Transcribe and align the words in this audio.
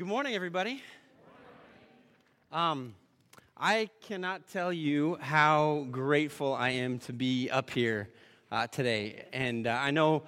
Good 0.00 0.08
morning, 0.08 0.34
everybody. 0.34 0.82
Um, 2.50 2.94
I 3.54 3.90
cannot 4.00 4.48
tell 4.48 4.72
you 4.72 5.18
how 5.20 5.88
grateful 5.90 6.54
I 6.54 6.70
am 6.70 7.00
to 7.00 7.12
be 7.12 7.50
up 7.50 7.68
here 7.68 8.08
uh, 8.50 8.66
today. 8.66 9.26
And 9.34 9.66
uh, 9.66 9.76
I 9.78 9.90
know 9.90 10.22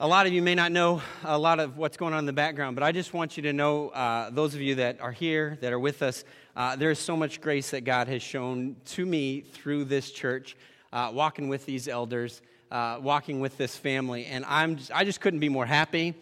a 0.00 0.08
lot 0.08 0.26
of 0.26 0.32
you 0.32 0.40
may 0.40 0.54
not 0.54 0.72
know 0.72 1.02
a 1.22 1.36
lot 1.38 1.60
of 1.60 1.76
what's 1.76 1.98
going 1.98 2.14
on 2.14 2.20
in 2.20 2.24
the 2.24 2.32
background, 2.32 2.76
but 2.76 2.82
I 2.82 2.92
just 2.92 3.12
want 3.12 3.36
you 3.36 3.42
to 3.42 3.52
know, 3.52 3.90
uh, 3.90 4.30
those 4.30 4.54
of 4.54 4.62
you 4.62 4.76
that 4.76 5.02
are 5.02 5.12
here, 5.12 5.58
that 5.60 5.74
are 5.74 5.78
with 5.78 6.00
us, 6.00 6.24
uh, 6.56 6.74
there 6.76 6.90
is 6.90 6.98
so 6.98 7.14
much 7.14 7.42
grace 7.42 7.72
that 7.72 7.82
God 7.82 8.08
has 8.08 8.22
shown 8.22 8.74
to 8.86 9.04
me 9.04 9.42
through 9.42 9.84
this 9.84 10.12
church, 10.12 10.56
uh, 10.94 11.10
walking 11.12 11.50
with 11.50 11.66
these 11.66 11.88
elders. 11.88 12.40
Uh, 12.70 13.00
walking 13.02 13.40
with 13.40 13.58
this 13.58 13.76
family, 13.76 14.26
and 14.26 14.44
I'm 14.44 14.76
just, 14.76 14.92
I 14.92 15.02
just 15.02 15.20
couldn't 15.20 15.40
be 15.40 15.48
more 15.48 15.66
happy, 15.66 16.14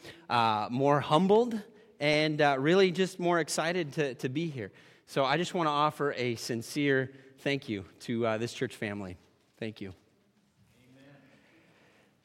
more 0.71 0.99
humbled, 0.99 1.61
and 2.01 2.41
uh, 2.41 2.57
really 2.59 2.91
just 2.91 3.18
more 3.18 3.41
excited 3.41 3.93
to, 3.95 4.14
to 4.14 4.29
be 4.29 4.49
here. 4.49 4.71
So 5.07 5.25
I 5.25 5.36
just 5.36 5.54
want 5.54 5.67
to 5.67 5.72
offer 5.72 6.13
a 6.13 6.36
sincere 6.36 7.11
thank 7.39 7.68
you 7.68 7.85
to 8.00 8.27
uh, 8.27 8.39
this 8.39 8.53
church 8.53 8.77
family. 8.77 9.17
Thank 9.59 9.81
you. 9.81 9.95
Amen. 10.91 11.11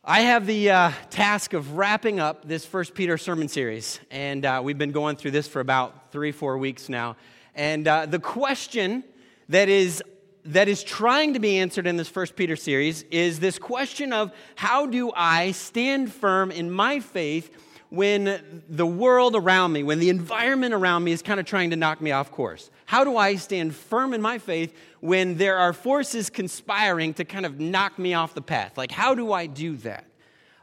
I 0.04 0.22
have 0.22 0.46
the 0.46 0.70
uh, 0.70 0.92
task 1.10 1.54
of 1.54 1.78
wrapping 1.78 2.20
up 2.20 2.46
this 2.46 2.66
First 2.66 2.94
Peter 2.94 3.18
sermon 3.18 3.48
series, 3.48 4.00
and 4.12 4.46
uh, 4.46 4.62
we've 4.64 4.78
been 4.78 4.92
going 4.92 5.16
through 5.16 5.32
this 5.32 5.48
for 5.48 5.60
about 5.60 6.12
three, 6.12 6.32
four 6.32 6.58
weeks 6.58 6.90
now. 6.90 7.16
And 7.56 7.88
uh, 7.88 8.06
the 8.06 8.20
question 8.20 9.04
that 9.50 9.70
is 9.70 10.04
that 10.46 10.68
is 10.68 10.84
trying 10.84 11.36
to 11.36 11.40
be 11.40 11.60
answered 11.60 11.88
in 11.88 11.96
this 11.96 12.10
First 12.10 12.36
Peter 12.36 12.58
series 12.58 13.04
is 13.04 13.40
this 13.40 13.58
question 13.58 14.12
of 14.12 14.32
how 14.56 14.86
do 14.86 15.12
I 15.16 15.52
stand 15.52 16.12
firm 16.12 16.52
in 16.52 16.70
my 16.70 17.00
faith 17.00 17.50
when 17.94 18.64
the 18.70 18.88
world 18.88 19.36
around 19.36 19.72
me, 19.72 19.84
when 19.84 20.00
the 20.00 20.10
environment 20.10 20.74
around 20.74 21.04
me 21.04 21.12
is 21.12 21.22
kind 21.22 21.40
of 21.40 21.46
trying 21.46 21.70
to 21.70 21.76
knock 21.76 22.02
me 22.02 22.12
off 22.12 22.32
course? 22.32 22.72
How 22.88 23.04
do 23.04 23.18
I 23.18 23.36
stand 23.36 23.76
firm 23.76 24.16
in 24.16 24.22
my 24.22 24.40
faith 24.40 24.76
when 25.00 25.38
there 25.38 25.60
are 25.60 25.74
forces 25.74 26.32
conspiring 26.32 27.14
to 27.14 27.24
kind 27.24 27.46
of 27.46 27.60
knock 27.60 28.00
me 28.00 28.16
off 28.16 28.34
the 28.34 28.42
path? 28.42 28.80
Like, 28.80 28.90
how 28.90 29.14
do 29.14 29.32
I 29.32 29.46
do 29.46 29.78
that? 29.78 30.06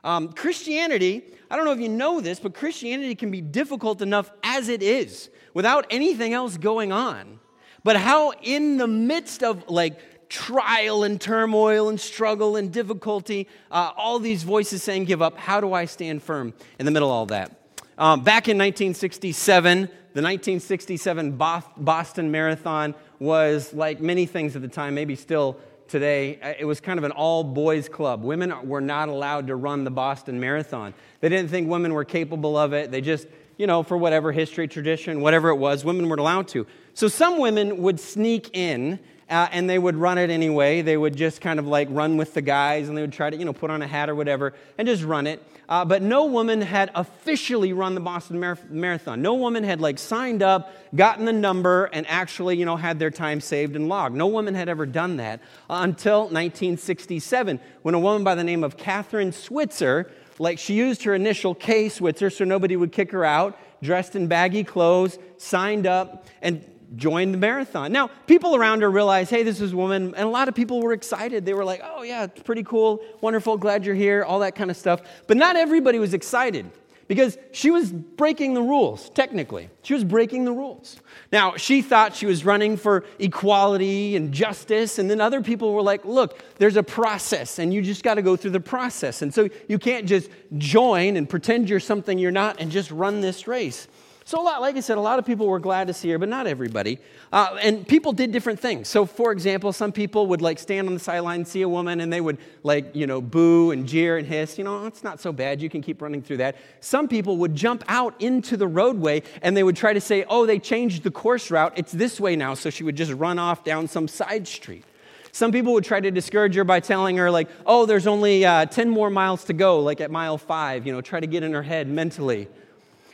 Um, 0.03 0.33
Christianity, 0.33 1.23
I 1.49 1.55
don't 1.55 1.65
know 1.67 1.73
if 1.73 1.79
you 1.79 1.89
know 1.89 2.21
this, 2.21 2.41
but 2.41 2.53
Christianity 2.53 3.15
can 3.15 3.31
be 3.31 3.41
difficult 3.41 4.03
enough 4.03 4.33
as 4.43 4.69
it 4.69 4.83
is 4.83 5.31
without 5.55 5.87
anything 5.89 6.33
else 6.33 6.57
going 6.57 6.91
on. 6.91 7.39
But 7.85 7.95
how, 7.95 8.33
in 8.43 8.77
the 8.77 8.89
midst 8.89 9.45
of 9.45 9.71
like 9.71 10.01
trial 10.31 11.03
and 11.03 11.21
turmoil 11.21 11.91
and 11.91 12.01
struggle 12.01 12.57
and 12.57 12.73
difficulty, 12.73 13.47
uh, 13.71 13.93
all 13.97 14.19
these 14.19 14.45
voices 14.45 14.83
saying, 14.83 15.05
Give 15.05 15.21
up. 15.21 15.37
How 15.37 15.61
do 15.61 15.75
I 15.75 15.85
stand 15.85 16.23
firm 16.23 16.55
in 16.79 16.87
the 16.87 16.93
middle 16.93 17.09
of 17.09 17.13
all 17.13 17.27
that? 17.27 17.51
Um, 17.99 18.23
back 18.23 18.49
in 18.49 18.57
1967, 18.57 19.81
the 19.81 20.23
1967 20.23 21.37
Boston 21.37 22.31
Marathon 22.31 22.95
was 23.19 23.75
like 23.75 24.01
many 24.01 24.25
things 24.25 24.57
at 24.57 24.63
the 24.63 24.69
time, 24.69 24.95
maybe 24.95 25.15
still 25.15 25.59
today. 25.87 26.39
Uh, 26.41 26.55
it 26.59 26.65
was 26.65 26.81
kind 26.81 26.99
of 26.99 27.05
an 27.05 27.11
all 27.11 27.45
boys 27.45 27.89
club. 27.89 28.23
Women 28.23 28.67
were 28.67 28.81
not 28.81 29.09
allowed 29.09 29.49
to 29.49 29.57
run 29.57 29.85
the 29.85 29.91
Boston 29.91 30.41
Marathon. 30.41 30.95
They 31.21 31.29
didn't 31.29 31.51
think 31.51 31.69
women 31.69 31.93
were 31.93 32.05
capable 32.05 32.57
of 32.57 32.73
it. 32.73 32.91
They 32.91 33.01
just, 33.01 33.27
you 33.59 33.67
know, 33.67 33.83
for 33.83 33.99
whatever 33.99 34.33
history, 34.33 34.67
tradition, 34.67 35.21
whatever 35.21 35.51
it 35.51 35.57
was, 35.57 35.85
women 35.85 36.09
weren't 36.09 36.21
allowed 36.21 36.49
to. 36.49 36.67
So 36.95 37.09
some 37.09 37.39
women 37.39 37.83
would 37.83 38.01
sneak 38.01 38.57
in 38.57 38.99
uh, 39.31 39.49
and 39.53 39.71
they 39.71 39.79
would 39.79 39.97
run 39.97 40.19
it 40.19 40.29
anyway. 40.29 40.83
They 40.83 40.97
would 40.97 41.17
just 41.17 41.41
kind 41.41 41.61
of 41.61 41.67
like 41.67 41.87
run 41.91 42.17
with 42.17 42.35
the 42.35 42.43
guys 42.43 42.89
and 42.89 42.99
they 42.99 43.03
would 43.03 43.13
try 43.13 43.31
to, 43.31 43.37
you 43.37 43.45
know, 43.45 43.53
put 43.53 43.71
on 43.71 43.81
a 43.81 43.87
hat 43.87 44.11
or 44.11 44.17
whatever 44.17 44.55
and 44.77 44.89
just 44.89 45.05
run 45.05 45.29
it. 45.29 45.41
Uh, 45.69 45.85
but 45.85 46.03
no 46.03 46.25
woman 46.25 46.61
had 46.61 46.91
officially 46.97 47.73
run 47.73 47.95
the 47.95 48.01
Boston 48.01 48.41
Mar- 48.41 48.59
Marathon. 48.69 49.23
No 49.23 49.35
woman 49.35 49.63
had 49.63 49.81
like 49.81 50.01
signed 50.01 50.43
up, 50.43 50.75
gotten 50.97 51.27
the 51.27 51.33
number, 51.33 51.85
and 51.93 52.05
actually, 52.09 52.57
you 52.57 52.65
know, 52.65 52.75
had 52.77 52.99
their 52.99 53.11
time 53.11 53.41
saved 53.41 53.77
and 53.77 53.89
logged. 53.89 54.17
No 54.17 54.27
woman 54.27 54.55
had 54.55 54.69
ever 54.69 54.85
done 54.85 55.19
that 55.19 55.41
until 55.69 56.23
1967 56.23 57.61
when 57.83 57.95
a 57.95 58.01
woman 58.01 58.25
by 58.25 58.35
the 58.35 58.43
name 58.43 58.65
of 58.65 58.77
Kathrine 58.77 59.33
Switzer, 59.33 60.11
like 60.41 60.59
she 60.59 60.75
used 60.75 61.05
her 61.05 61.15
initial 61.15 61.55
K 61.55 61.89
Switzer 61.89 62.31
so 62.31 62.45
nobody 62.45 62.75
would 62.75 62.91
kick 62.91 63.13
her 63.13 63.25
out, 63.25 63.57
dressed 63.81 64.17
in 64.17 64.27
baggy 64.27 64.65
clothes, 64.65 65.19
signed 65.37 65.87
up, 65.87 66.27
and 66.43 66.65
joined 66.97 67.35
the 67.35 67.39
marathon. 67.39 67.93
Now, 67.93 68.09
people 68.27 68.57
around 68.57 68.83
her 68.83 68.91
realized, 68.91 69.31
hey, 69.31 69.43
this 69.43 69.61
is 69.61 69.73
a 69.73 69.77
woman, 69.77 70.15
and 70.17 70.27
a 70.27 70.31
lot 70.31 70.49
of 70.49 70.55
people 70.55 70.81
were 70.81 70.93
excited. 70.93 71.47
They 71.47 71.55
were 71.55 71.65
like, 71.65 71.81
oh, 71.85 72.03
yeah, 72.03 72.25
it's 72.25 72.43
pretty 72.43 72.63
cool, 72.63 73.01
wonderful, 73.21 73.57
glad 73.57 73.85
you're 73.85 73.95
here, 73.95 74.25
all 74.25 74.41
that 74.41 74.55
kind 74.55 74.71
of 74.71 74.77
stuff. 74.77 75.01
But 75.27 75.37
not 75.37 75.57
everybody 75.57 75.99
was 75.99 76.15
excited 76.15 76.71
because 77.07 77.37
she 77.51 77.73
was 77.73 77.91
breaking 77.91 78.55
the 78.55 78.63
rules, 78.63 79.11
technically. 79.11 79.69
She 79.83 79.95
was 79.95 80.05
breaking 80.05 80.45
the 80.45 80.53
rules. 80.53 80.97
Now, 81.33 81.57
she 81.57 81.83
thought 81.83 82.15
she 82.15 82.27
was 82.27 82.45
running 82.45 82.77
for 82.77 83.05
equality 83.19 84.15
and 84.15 84.33
justice, 84.33 84.99
and 84.99 85.11
then 85.11 85.21
other 85.21 85.43
people 85.43 85.73
were 85.73 85.83
like, 85.83 86.05
look, 86.05 86.41
there's 86.59 86.77
a 86.77 86.85
process, 86.85 87.59
and 87.59 87.75
you 87.75 87.83
just 87.83 88.05
got 88.05 88.15
to 88.15 88.23
go 88.23 88.37
through 88.37 88.53
the 88.53 88.61
process. 88.61 89.23
And 89.23 89.35
so 89.35 89.49
you 89.69 89.79
can't 89.79 90.07
just 90.07 90.31
join 90.57 91.17
and 91.17 91.29
pretend 91.29 91.69
you're 91.69 91.81
something 91.81 92.19
you're 92.19 92.31
not 92.31 92.61
and 92.61 92.71
just 92.71 92.93
run 92.93 93.21
this 93.21 93.49
race. 93.49 93.89
So, 94.25 94.41
a 94.41 94.45
lot, 94.45 94.61
like 94.61 94.77
I 94.77 94.81
said, 94.81 94.99
a 94.99 95.01
lot 95.01 95.19
of 95.19 95.27
people 95.27 95.47
were 95.47 95.59
glad 95.59 95.87
to 95.89 95.95
see 95.95 96.11
her, 96.11 96.19
but 96.19 96.29
not 96.29 96.47
everybody. 96.47 96.99
Uh, 97.33 97.59
and 97.63 97.87
people 97.87 98.13
did 98.13 98.33
different 98.33 98.61
things. 98.61 98.89
So, 98.89 99.07
for 99.07 99.33
example, 99.33 99.73
some 99.73 99.93
people 99.93 100.27
would 100.29 100.43
like 100.43 100.59
stand 100.59 100.87
on 100.87 100.95
the 100.95 101.01
sideline, 101.01 101.45
see 101.45 101.63
a 101.63 101.69
woman, 101.69 102.01
and 102.01 102.13
they 102.13 102.21
would 102.21 102.39
like, 102.63 102.95
you 102.95 103.07
know, 103.07 103.21
boo 103.21 103.71
and 103.71 103.89
jeer 103.89 104.19
and 104.19 104.27
hiss. 104.27 104.59
You 104.59 104.65
know, 104.65 104.87
it's 104.87 105.03
not 105.03 105.21
so 105.21 105.33
bad. 105.33 105.61
You 105.61 105.71
can 105.71 105.83
keep 105.83 106.03
running 106.03 106.23
through 106.23 106.39
that. 106.39 106.57
Some 106.81 107.09
people 107.09 107.39
would 107.39 107.55
jump 107.55 107.83
out 107.89 108.15
into 108.21 108.57
the 108.57 108.69
roadway 108.69 109.23
and 109.43 109.57
they 109.57 109.63
would 109.63 109.77
try 109.77 109.93
to 109.93 110.01
say, 110.01 110.25
oh, 110.29 110.47
they 110.47 110.59
changed 110.59 111.03
the 111.03 111.11
course 111.11 111.51
route. 111.51 111.73
It's 111.77 111.93
this 111.93 112.21
way 112.21 112.37
now. 112.37 112.55
So 112.55 112.71
she 112.71 112.85
would 112.85 112.97
just 112.97 113.13
run 113.13 113.39
off 113.39 113.65
down 113.65 113.89
some 113.89 114.07
side 114.07 114.47
street. 114.47 114.85
Some 115.33 115.53
people 115.53 115.73
would 115.75 115.85
try 115.85 116.01
to 116.01 116.11
discourage 116.11 116.55
her 116.57 116.65
by 116.65 116.81
telling 116.81 117.17
her, 117.17 117.31
like, 117.31 117.49
oh, 117.65 117.87
there's 117.87 118.07
only 118.07 118.45
uh, 118.45 118.67
10 118.67 118.89
more 118.89 119.11
miles 119.11 119.45
to 119.45 119.53
go, 119.53 119.81
like 119.81 120.01
at 120.01 120.11
mile 120.11 120.39
five, 120.39 120.87
you 120.87 120.93
know, 120.93 121.01
try 121.01 121.21
to 121.21 121.27
get 121.27 121.43
in 121.43 121.53
her 121.53 121.63
head 121.63 121.89
mentally. 121.89 122.49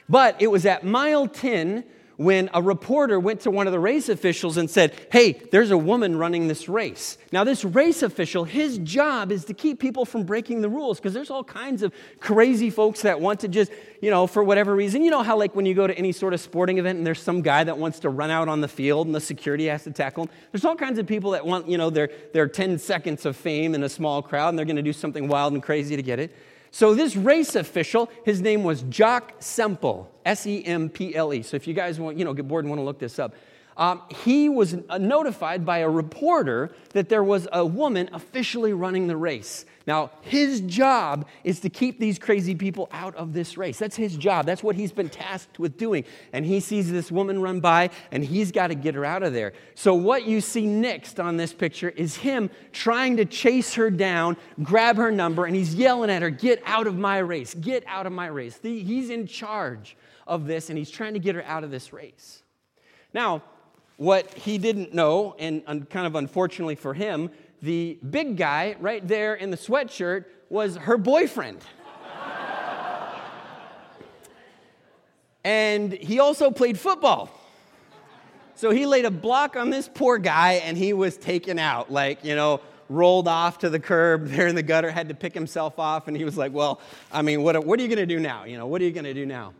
But 0.09 0.41
it 0.41 0.49
was 0.49 0.67
at 0.67 0.85
mile 0.85 1.27
10 1.27 1.85
when 2.17 2.49
a 2.55 2.63
reporter 2.63 3.21
went 3.21 3.41
to 3.43 3.51
one 3.51 3.67
of 3.67 3.73
the 3.73 3.79
race 3.79 4.09
officials 4.09 4.57
and 4.57 4.71
said, 4.71 4.95
Hey, 5.13 5.33
there's 5.51 5.71
a 5.71 5.77
woman 5.77 6.17
running 6.17 6.49
this 6.49 6.69
race. 6.69 7.19
Now, 7.31 7.45
this 7.45 7.65
race 7.65 8.03
official, 8.03 8.45
his 8.45 8.79
job 8.79 9.31
is 9.31 9.45
to 9.47 9.55
keep 9.55 9.79
people 9.79 10.05
from 10.05 10.25
breaking 10.25 10.63
the 10.63 10.69
rules 10.69 10.99
because 10.99 11.13
there's 11.13 11.31
all 11.31 11.45
kinds 11.45 11.83
of 11.83 11.93
crazy 12.21 12.71
folks 12.71 13.03
that 13.03 13.21
want 13.21 13.41
to 13.41 13.49
just, 13.49 13.71
you 14.01 14.11
know, 14.11 14.27
for 14.27 14.43
whatever 14.43 14.75
reason. 14.75 15.03
You 15.03 15.11
know 15.11 15.23
how, 15.23 15.37
like, 15.37 15.55
when 15.55 15.67
you 15.67 15.75
go 15.75 15.87
to 15.87 15.97
any 15.97 16.13
sort 16.13 16.33
of 16.33 16.41
sporting 16.41 16.79
event 16.79 16.99
and 16.99 17.07
there's 17.07 17.23
some 17.23 17.43
guy 17.43 17.65
that 17.65 17.77
wants 17.77 18.01
to 18.01 18.09
run 18.09 18.31
out 18.31 18.49
on 18.49 18.61
the 18.61 18.69
field 18.69 19.07
and 19.07 19.15
the 19.15 19.21
security 19.21 19.67
has 19.67 19.85
to 19.85 19.91
tackle 19.91 20.25
him? 20.25 20.31
There's 20.53 20.65
all 20.65 20.77
kinds 20.77 20.99
of 20.99 21.07
people 21.07 21.33
that 21.33 21.45
want, 21.45 21.69
you 21.69 21.77
know, 21.77 21.91
their, 21.91 22.11
their 22.33 22.49
10 22.49 22.79
seconds 22.79 23.27
of 23.27 23.37
fame 23.37 23.75
in 23.75 23.83
a 23.83 23.89
small 23.89 24.23
crowd 24.23 24.51
and 24.51 24.59
they're 24.59 24.67
going 24.67 24.77
to 24.77 24.83
do 24.83 24.93
something 24.93 25.29
wild 25.29 25.53
and 25.53 25.63
crazy 25.63 25.97
to 25.97 26.03
get 26.03 26.19
it. 26.19 26.35
So 26.77 26.95
this 26.95 27.17
race 27.17 27.55
official, 27.55 28.11
his 28.27 28.43
name 28.43 28.63
was 28.63 28.83
Jock 28.83 29.33
Semple, 29.39 30.13
S-E-M-P-L-E. 30.27 31.41
So 31.41 31.57
if 31.57 31.67
you 31.67 31.73
guys 31.73 31.99
want, 31.99 32.19
you 32.19 32.25
know, 32.27 32.35
get 32.35 32.47
bored 32.47 32.67
and 32.67 32.71
want 32.71 32.81
to 32.81 32.85
look 32.85 32.99
this 32.99 33.19
up, 33.19 33.35
um, 33.77 34.03
he 34.09 34.49
was 34.49 34.75
notified 34.99 35.67
by 35.67 35.79
a 35.79 35.89
reporter 35.89 36.75
that 36.95 37.09
there 37.11 37.23
was 37.23 37.47
a 37.53 37.65
woman 37.65 38.09
officially 38.13 38.73
running 38.73 39.07
the 39.07 39.17
race. 39.17 39.67
Now, 39.87 40.11
his 40.23 40.63
job 40.63 41.27
is 41.45 41.61
to 41.61 41.69
keep 41.69 42.01
these 42.01 42.19
crazy 42.19 42.55
people 42.55 42.89
out 42.91 43.15
of 43.15 43.35
this 43.35 43.57
race. 43.57 43.79
That's 43.79 43.95
his 43.95 44.17
job. 44.17 44.47
That's 44.47 44.63
what 44.63 44.75
he's 44.75 44.93
been 44.93 45.11
tasked 45.11 45.59
with 45.59 45.77
doing. 45.77 46.05
And 46.33 46.45
he 46.45 46.59
sees 46.59 46.91
this 46.91 47.13
woman 47.13 47.41
run 47.41 47.61
by, 47.61 47.91
and 48.11 48.25
he's 48.25 48.51
got 48.51 48.69
to 48.69 48.75
get 48.75 48.95
her 48.95 49.05
out 49.05 49.23
of 49.23 49.33
there. 49.33 49.53
So, 49.75 49.95
what 49.95 50.27
you 50.27 50.41
see 50.41 50.67
next 50.67 51.21
on 51.21 51.37
this 51.37 51.53
picture 51.53 51.91
is 51.91 52.17
him 52.17 52.51
trying 52.73 53.19
to 53.19 53.25
chase 53.25 53.75
her 53.75 53.91
down, 53.91 54.37
grab 54.63 54.97
her 54.97 55.13
number, 55.13 55.45
and 55.45 55.55
he's 55.55 55.75
yelling 55.75 56.11
at 56.11 56.23
her, 56.23 56.31
Get 56.31 56.63
out 56.65 56.87
of 56.87 56.97
my 56.97 57.19
race, 57.19 57.55
get 57.55 57.85
out 57.87 58.07
of 58.07 58.13
my 58.13 58.27
race. 58.27 58.59
He's 58.63 59.11
in 59.11 59.27
charge 59.27 59.97
of 60.27 60.47
this, 60.47 60.69
and 60.71 60.79
he's 60.79 60.91
trying 60.91 61.13
to 61.13 61.21
get 61.21 61.35
her 61.35 61.45
out 61.45 61.63
of 61.63 61.71
this 61.71 61.93
race. 61.93 62.43
Now, 63.15 63.43
what 63.97 64.33
he 64.35 64.59
didn't 64.59 64.93
know, 64.93 65.35
and 65.39 65.89
kind 65.91 66.07
of 66.07 66.15
unfortunately 66.15 66.75
for 66.75 66.95
him, 66.95 67.31
the 67.63 67.99
big 68.09 68.37
guy 68.37 68.77
right 68.81 69.07
there 69.07 69.35
in 69.35 69.51
the 69.51 69.57
sweatshirt 69.57 70.27
was 70.51 70.77
her 70.77 70.99
boyfriend. 70.99 71.61
and 75.45 75.93
he 75.93 76.21
also 76.21 76.51
played 76.51 76.79
football. 76.79 77.31
So 78.55 78.71
he 78.71 78.87
laid 78.87 79.05
a 79.05 79.11
block 79.11 79.57
on 79.57 79.71
this 79.71 79.91
poor 79.93 80.19
guy 80.19 80.55
and 80.65 80.79
he 80.79 80.93
was 80.93 81.17
taken 81.17 81.59
out, 81.59 81.93
like, 81.93 82.25
you 82.25 82.35
know, 82.35 82.61
rolled 82.89 83.29
off 83.29 83.59
to 83.59 83.71
the 83.71 83.81
curb 83.81 84.27
there 84.29 84.47
in 84.47 84.55
the 84.55 84.63
gutter, 84.63 84.91
had 84.91 85.09
to 85.09 85.15
pick 85.15 85.35
himself 85.35 85.79
off. 85.79 86.09
And 86.09 86.17
he 86.17 86.25
was 86.25 86.37
like, 86.37 86.53
Well, 86.53 86.81
I 87.13 87.23
mean, 87.23 87.43
what, 87.43 87.65
what 87.65 87.79
are 87.79 87.83
you 87.83 87.89
going 87.89 87.99
to 87.99 88.07
do 88.07 88.21
now? 88.21 88.45
You 88.45 88.57
know, 88.57 88.67
what 88.67 88.81
are 88.81 88.85
you 88.85 88.93
going 88.93 89.05
to 89.05 89.15
do 89.15 89.27
now? 89.27 89.53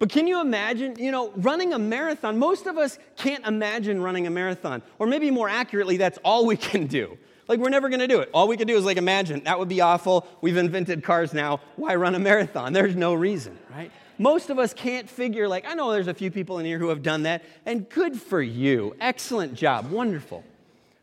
But 0.00 0.08
can 0.08 0.26
you 0.26 0.40
imagine, 0.40 0.96
you 0.98 1.12
know, 1.12 1.30
running 1.36 1.74
a 1.74 1.78
marathon? 1.78 2.38
Most 2.38 2.66
of 2.66 2.78
us 2.78 2.98
can't 3.16 3.46
imagine 3.46 4.02
running 4.02 4.26
a 4.26 4.30
marathon. 4.30 4.82
Or 4.98 5.06
maybe 5.06 5.30
more 5.30 5.48
accurately, 5.48 5.98
that's 5.98 6.18
all 6.24 6.46
we 6.46 6.56
can 6.56 6.86
do. 6.86 7.16
Like, 7.46 7.60
we're 7.60 7.68
never 7.68 7.88
to 8.00 8.08
do 8.08 8.20
it. 8.20 8.30
All 8.32 8.48
we 8.48 8.56
can 8.56 8.66
do 8.66 8.76
is, 8.76 8.84
like, 8.84 8.96
imagine. 8.96 9.44
That 9.44 9.58
would 9.58 9.68
be 9.68 9.82
awful. 9.82 10.26
We've 10.40 10.56
invented 10.56 11.04
cars 11.04 11.34
now. 11.34 11.60
Why 11.76 11.96
run 11.96 12.14
a 12.14 12.18
marathon? 12.18 12.72
There's 12.72 12.96
no 12.96 13.14
reason, 13.14 13.58
right? 13.70 13.92
most 14.20 14.50
of 14.50 14.58
us 14.58 14.74
can't 14.74 15.08
figure, 15.08 15.48
like, 15.48 15.66
I 15.66 15.72
know 15.72 15.90
there's 15.92 16.06
a 16.06 16.14
few 16.14 16.30
people 16.30 16.58
in 16.58 16.66
here 16.66 16.78
who 16.78 16.88
have 16.88 17.02
done 17.02 17.22
that, 17.22 17.42
and 17.64 17.88
good 17.88 18.20
for 18.20 18.42
you. 18.42 18.94
Excellent 19.00 19.54
job. 19.54 19.90
Wonderful. 19.90 20.44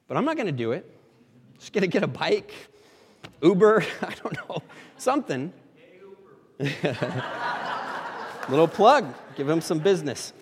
But 0.07 0.17
I'm 0.17 0.25
not 0.25 0.37
to 0.45 0.51
do 0.51 0.71
it. 0.71 0.89
Just 1.57 1.73
to 1.73 1.87
get 1.87 2.03
a 2.03 2.07
bike, 2.07 2.53
Uber, 3.41 3.83
I 4.01 4.13
don't 4.23 4.35
know, 4.47 4.61
something. 4.97 5.51
Little 8.49 8.67
plug, 8.67 9.13
give 9.35 9.49
him 9.49 9.61
some 9.61 9.79
business. 9.79 10.33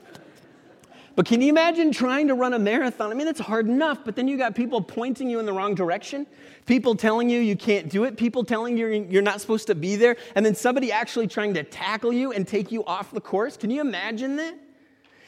But 1.16 1.26
can 1.26 1.42
you 1.42 1.50
imagine 1.50 1.92
trying 1.92 2.28
to 2.28 2.34
run 2.34 2.54
a 2.54 2.60
marathon? 2.60 3.10
I 3.10 3.14
mean, 3.14 3.28
it's 3.28 3.40
hard 3.40 3.68
enough, 3.68 4.00
but 4.04 4.16
then 4.16 4.28
you 4.28 4.38
got 4.38 4.54
people 4.54 4.82
pointing 4.82 5.30
you 5.30 5.40
in 5.40 5.46
the 5.46 5.54
wrong 5.54 5.74
direction, 5.74 6.28
people 6.66 6.94
telling 6.94 7.30
you 7.30 7.40
you 7.40 7.56
can't 7.56 7.90
do 7.90 8.04
it, 8.04 8.18
people 8.18 8.44
telling 8.44 8.78
you 8.78 8.88
you're 8.88 9.22
not 9.22 9.40
supposed 9.40 9.68
to 9.68 9.76
be 9.76 9.96
there, 9.96 10.18
and 10.36 10.46
then 10.46 10.54
somebody 10.54 10.92
actually 10.92 11.28
trying 11.28 11.54
to 11.54 11.64
tackle 11.64 12.12
you 12.12 12.34
and 12.34 12.46
take 12.46 12.72
you 12.72 12.84
off 12.86 13.12
the 13.12 13.22
course. 13.22 13.56
Can 13.56 13.72
you 13.72 13.80
imagine 13.80 14.36
that? 14.36 14.56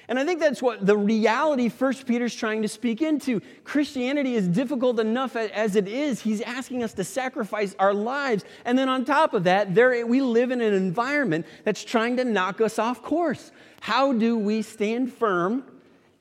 And 0.09 0.17
I 0.17 0.23
think 0.23 0.39
that's 0.39 0.61
what 0.61 0.85
the 0.85 0.95
reality 0.95 1.67
First 1.67 2.05
Peter's 2.05 2.33
trying 2.33 2.61
to 2.61 2.67
speak 2.69 3.01
into. 3.01 3.41
Christianity 3.65 4.35
is 4.35 4.47
difficult 4.47 4.99
enough 4.99 5.35
as 5.35 5.75
it 5.75 5.87
is. 5.87 6.21
He's 6.21 6.39
asking 6.41 6.81
us 6.83 6.93
to 6.93 7.03
sacrifice 7.03 7.75
our 7.77 7.93
lives. 7.93 8.45
And 8.63 8.77
then 8.77 8.87
on 8.87 9.03
top 9.03 9.33
of 9.33 9.43
that, 9.43 9.75
there, 9.75 10.07
we 10.07 10.21
live 10.21 10.51
in 10.51 10.61
an 10.61 10.73
environment 10.73 11.45
that's 11.65 11.83
trying 11.83 12.15
to 12.17 12.23
knock 12.23 12.61
us 12.61 12.79
off 12.79 13.01
course. 13.01 13.51
How 13.81 14.13
do 14.13 14.37
we 14.37 14.61
stand 14.61 15.11
firm 15.11 15.65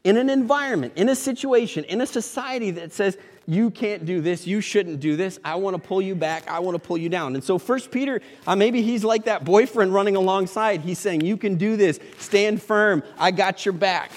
in 0.02 0.16
an 0.16 0.30
environment, 0.30 0.92
in 0.96 1.08
a 1.08 1.16
situation, 1.16 1.84
in 1.84 2.00
a 2.00 2.06
society 2.06 2.72
that 2.72 2.92
says, 2.92 3.16
you 3.46 3.70
can't 3.70 4.04
do 4.04 4.20
this, 4.20 4.46
you 4.46 4.60
shouldn't 4.60 5.00
do 5.00 5.16
this, 5.16 5.38
I 5.44 5.54
want 5.56 5.80
to 5.80 5.88
pull 5.88 6.02
you 6.02 6.14
back, 6.14 6.48
I 6.48 6.58
want 6.58 6.74
to 6.74 6.84
pull 6.84 6.98
you 6.98 7.08
down. 7.08 7.34
And 7.34 7.44
so, 7.44 7.58
First 7.58 7.90
Peter, 7.90 8.20
uh, 8.46 8.56
maybe 8.56 8.82
he's 8.82 9.04
like 9.04 9.24
that 9.24 9.44
boyfriend 9.44 9.94
running 9.94 10.16
alongside. 10.16 10.80
He's 10.80 10.98
saying, 10.98 11.20
You 11.20 11.36
can 11.36 11.56
do 11.56 11.76
this, 11.76 12.00
stand 12.18 12.60
firm, 12.60 13.02
I 13.18 13.30
got 13.30 13.64
your 13.64 13.72
back. 13.72 14.10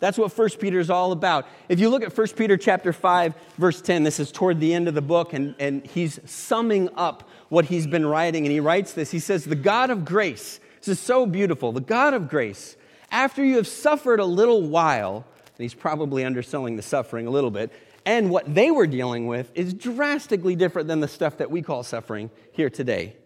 That's 0.00 0.18
what 0.18 0.32
First 0.32 0.60
Peter 0.60 0.78
is 0.78 0.90
all 0.90 1.12
about. 1.12 1.46
If 1.68 1.80
you 1.80 1.88
look 1.88 2.02
at 2.02 2.12
First 2.12 2.36
Peter 2.36 2.58
chapter 2.58 2.92
5, 2.92 3.34
verse 3.56 3.80
10, 3.80 4.02
this 4.02 4.20
is 4.20 4.30
toward 4.30 4.60
the 4.60 4.74
end 4.74 4.86
of 4.86 4.94
the 4.94 5.00
book, 5.00 5.32
and, 5.32 5.54
and 5.58 5.86
he's 5.86 6.20
summing 6.26 6.90
up 6.94 7.26
what 7.48 7.64
he's 7.64 7.86
been 7.86 8.04
writing. 8.04 8.44
And 8.44 8.52
he 8.52 8.60
writes 8.60 8.92
this 8.92 9.10
He 9.10 9.18
says, 9.18 9.44
The 9.44 9.56
God 9.56 9.88
of 9.88 10.04
grace, 10.04 10.60
this 10.80 10.88
is 10.88 11.00
so 11.00 11.24
beautiful, 11.24 11.72
the 11.72 11.80
God 11.80 12.12
of 12.12 12.28
grace, 12.28 12.76
after 13.10 13.42
you 13.42 13.56
have 13.56 13.66
suffered 13.66 14.20
a 14.20 14.26
little 14.26 14.60
while, 14.60 15.24
and 15.46 15.62
he's 15.62 15.72
probably 15.72 16.22
underselling 16.22 16.76
the 16.76 16.82
suffering 16.82 17.26
a 17.26 17.30
little 17.30 17.50
bit. 17.50 17.72
And 18.06 18.30
what 18.30 18.54
they 18.54 18.70
were 18.70 18.86
dealing 18.86 19.26
with 19.26 19.50
is 19.54 19.72
drastically 19.72 20.56
different 20.56 20.88
than 20.88 21.00
the 21.00 21.08
stuff 21.08 21.38
that 21.38 21.50
we 21.50 21.62
call 21.62 21.82
suffering 21.82 22.30
here 22.52 22.70
today. 22.70 23.16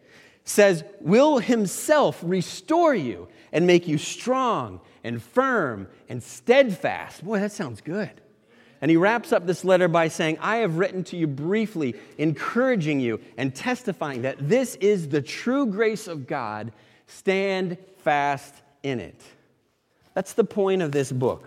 Says, 0.45 0.85
will 1.01 1.39
himself 1.39 2.21
restore 2.23 2.95
you 2.95 3.29
and 3.53 3.67
make 3.67 3.89
you 3.89 3.99
strong 3.99 4.81
and 5.05 5.23
firm 5.23 5.89
and 6.09 6.23
steadfast. 6.23 7.25
Boy, 7.25 7.41
that 7.41 7.53
sounds 7.53 7.81
good. 7.81 8.11
And 8.81 8.91
he 8.91 8.97
wraps 8.97 9.33
up 9.33 9.47
this 9.47 9.65
letter 9.65 9.89
by 9.89 10.09
saying, 10.09 10.39
I 10.41 10.59
have 10.59 10.77
written 10.77 11.03
to 11.05 11.17
you 11.17 11.27
briefly, 11.27 11.97
encouraging 12.17 13.01
you 13.01 13.21
and 13.37 13.55
testifying 13.55 14.23
that 14.23 14.37
this 14.49 14.77
is 14.77 15.09
the 15.09 15.21
true 15.21 15.67
grace 15.67 16.07
of 16.07 16.27
God. 16.29 16.73
Stand 17.09 17.77
fast 17.99 18.55
in 18.85 19.01
it. 19.01 19.21
That's 20.15 20.35
the 20.35 20.45
point 20.45 20.83
of 20.83 20.93
this 20.93 21.11
book. 21.11 21.45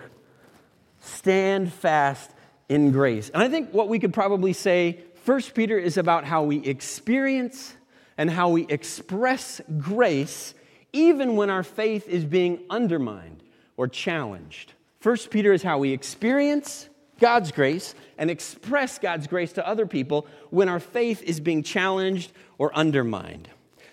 Stand 1.00 1.72
fast 1.72 2.31
in 2.71 2.94
grace. 2.94 3.29
And 3.29 3.44
I 3.44 3.50
think 3.50 3.73
what 3.73 3.89
we 3.89 4.00
could 4.00 4.13
probably 4.13 4.53
say, 4.53 5.01
First 5.25 5.53
Peter 5.53 5.77
is 5.77 5.97
about 5.97 6.23
how 6.23 6.44
we 6.44 6.65
experience 6.65 7.75
and 8.18 8.29
how 8.29 8.47
we 8.47 8.65
express 8.68 9.59
grace 9.77 10.53
even 10.94 11.35
when 11.35 11.50
our 11.50 11.63
faith 11.63 12.07
is 12.07 12.23
being 12.23 12.63
undermined 12.69 13.44
or 13.75 13.89
challenged. 13.89 14.71
First 15.01 15.31
Peter 15.31 15.51
is 15.51 15.62
how 15.62 15.79
we 15.79 15.91
experience 15.91 16.88
God's 17.19 17.51
grace 17.51 17.94
and 18.18 18.31
express 18.31 19.00
God's 19.00 19.27
grace 19.27 19.51
to 19.53 19.68
other 19.68 19.85
people 19.85 20.25
when 20.50 20.69
our 20.69 20.79
faith 20.79 21.21
is 21.23 21.41
being 21.41 21.63
challenged 21.63 22.31
or 22.57 22.73
undermined. 22.73 23.50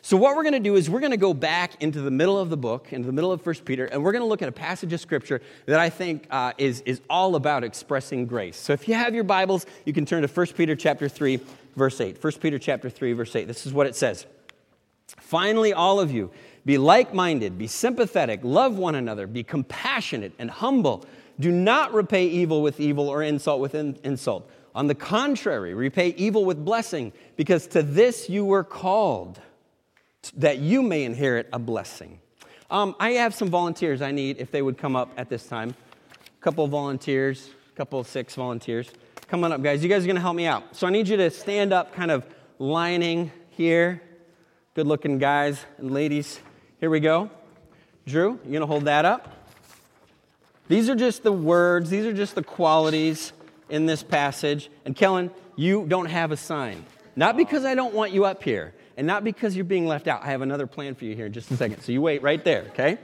So, 0.08 0.16
what 0.16 0.36
we're 0.36 0.42
going 0.42 0.54
to 0.54 0.58
do 0.58 0.74
is 0.76 0.88
we're 0.88 1.00
going 1.00 1.10
to 1.10 1.18
go 1.18 1.34
back 1.34 1.82
into 1.82 2.00
the 2.00 2.10
middle 2.10 2.38
of 2.38 2.48
the 2.48 2.56
book, 2.56 2.94
into 2.94 3.04
the 3.04 3.12
middle 3.12 3.30
of 3.30 3.44
1 3.44 3.56
Peter, 3.66 3.84
and 3.84 4.02
we're 4.02 4.12
going 4.12 4.22
to 4.22 4.26
look 4.26 4.40
at 4.40 4.48
a 4.48 4.52
passage 4.52 4.90
of 4.94 5.02
Scripture 5.02 5.42
that 5.66 5.78
I 5.78 5.90
think 5.90 6.26
uh, 6.30 6.54
is, 6.56 6.80
is 6.86 7.02
all 7.10 7.36
about 7.36 7.62
expressing 7.62 8.24
grace. 8.24 8.56
So, 8.56 8.72
if 8.72 8.88
you 8.88 8.94
have 8.94 9.14
your 9.14 9.24
Bibles, 9.24 9.66
you 9.84 9.92
can 9.92 10.06
turn 10.06 10.22
to 10.22 10.28
1 10.28 10.46
Peter 10.56 10.74
chapter 10.74 11.10
3, 11.10 11.38
verse 11.76 12.00
8. 12.00 12.24
1 12.24 12.32
Peter 12.40 12.58
chapter 12.58 12.88
3, 12.88 13.12
verse 13.12 13.36
8. 13.36 13.46
This 13.46 13.66
is 13.66 13.74
what 13.74 13.86
it 13.86 13.94
says 13.94 14.24
Finally, 15.18 15.74
all 15.74 16.00
of 16.00 16.10
you, 16.10 16.30
be 16.64 16.78
like 16.78 17.12
minded, 17.12 17.58
be 17.58 17.66
sympathetic, 17.66 18.40
love 18.42 18.78
one 18.78 18.94
another, 18.94 19.26
be 19.26 19.44
compassionate 19.44 20.32
and 20.38 20.50
humble. 20.50 21.04
Do 21.38 21.52
not 21.52 21.92
repay 21.92 22.24
evil 22.28 22.62
with 22.62 22.80
evil 22.80 23.10
or 23.10 23.22
insult 23.22 23.60
with 23.60 23.74
in- 23.74 23.98
insult. 24.04 24.50
On 24.74 24.86
the 24.86 24.94
contrary, 24.94 25.74
repay 25.74 26.14
evil 26.16 26.46
with 26.46 26.64
blessing, 26.64 27.12
because 27.36 27.66
to 27.66 27.82
this 27.82 28.30
you 28.30 28.46
were 28.46 28.64
called 28.64 29.38
that 30.36 30.58
you 30.58 30.82
may 30.82 31.04
inherit 31.04 31.48
a 31.52 31.58
blessing. 31.58 32.20
Um, 32.70 32.94
I 33.00 33.12
have 33.12 33.34
some 33.34 33.48
volunteers 33.48 34.02
I 34.02 34.10
need 34.10 34.38
if 34.38 34.50
they 34.50 34.62
would 34.62 34.76
come 34.76 34.94
up 34.94 35.10
at 35.16 35.28
this 35.28 35.46
time. 35.46 35.74
A 36.10 36.42
couple 36.42 36.64
of 36.64 36.70
volunteers, 36.70 37.50
a 37.72 37.76
couple 37.76 37.98
of 37.98 38.06
six 38.06 38.34
volunteers. 38.34 38.90
Come 39.28 39.44
on 39.44 39.52
up, 39.52 39.62
guys. 39.62 39.82
You 39.82 39.88
guys 39.88 40.04
are 40.04 40.06
going 40.06 40.16
to 40.16 40.22
help 40.22 40.36
me 40.36 40.46
out. 40.46 40.76
So 40.76 40.86
I 40.86 40.90
need 40.90 41.08
you 41.08 41.16
to 41.16 41.30
stand 41.30 41.72
up, 41.72 41.94
kind 41.94 42.10
of 42.10 42.26
lining 42.58 43.30
here. 43.50 44.02
Good 44.74 44.86
looking 44.86 45.18
guys 45.18 45.64
and 45.78 45.90
ladies. 45.90 46.40
Here 46.80 46.90
we 46.90 47.00
go. 47.00 47.30
Drew, 48.06 48.38
you're 48.42 48.52
going 48.52 48.60
to 48.60 48.66
hold 48.66 48.84
that 48.86 49.04
up. 49.04 49.34
These 50.68 50.88
are 50.88 50.94
just 50.94 51.22
the 51.22 51.32
words, 51.32 51.90
these 51.90 52.04
are 52.04 52.12
just 52.12 52.34
the 52.34 52.42
qualities 52.42 53.32
in 53.68 53.86
this 53.86 54.02
passage. 54.02 54.70
And 54.84 54.94
Kellen, 54.94 55.30
you 55.56 55.86
don't 55.86 56.06
have 56.06 56.30
a 56.30 56.36
sign. 56.36 56.84
Not 57.16 57.36
because 57.36 57.64
I 57.64 57.74
don't 57.74 57.94
want 57.94 58.12
you 58.12 58.24
up 58.24 58.42
here, 58.42 58.74
and 58.98 59.06
not 59.06 59.22
because 59.22 59.54
you're 59.54 59.64
being 59.64 59.86
left 59.86 60.08
out. 60.08 60.22
I 60.24 60.26
have 60.26 60.42
another 60.42 60.66
plan 60.66 60.96
for 60.96 61.04
you 61.04 61.14
here 61.14 61.26
in 61.26 61.32
just 61.32 61.50
a 61.52 61.56
second. 61.56 61.80
So 61.82 61.92
you 61.92 62.02
wait 62.02 62.20
right 62.20 62.44
there, 62.44 62.64
okay? 62.70 62.98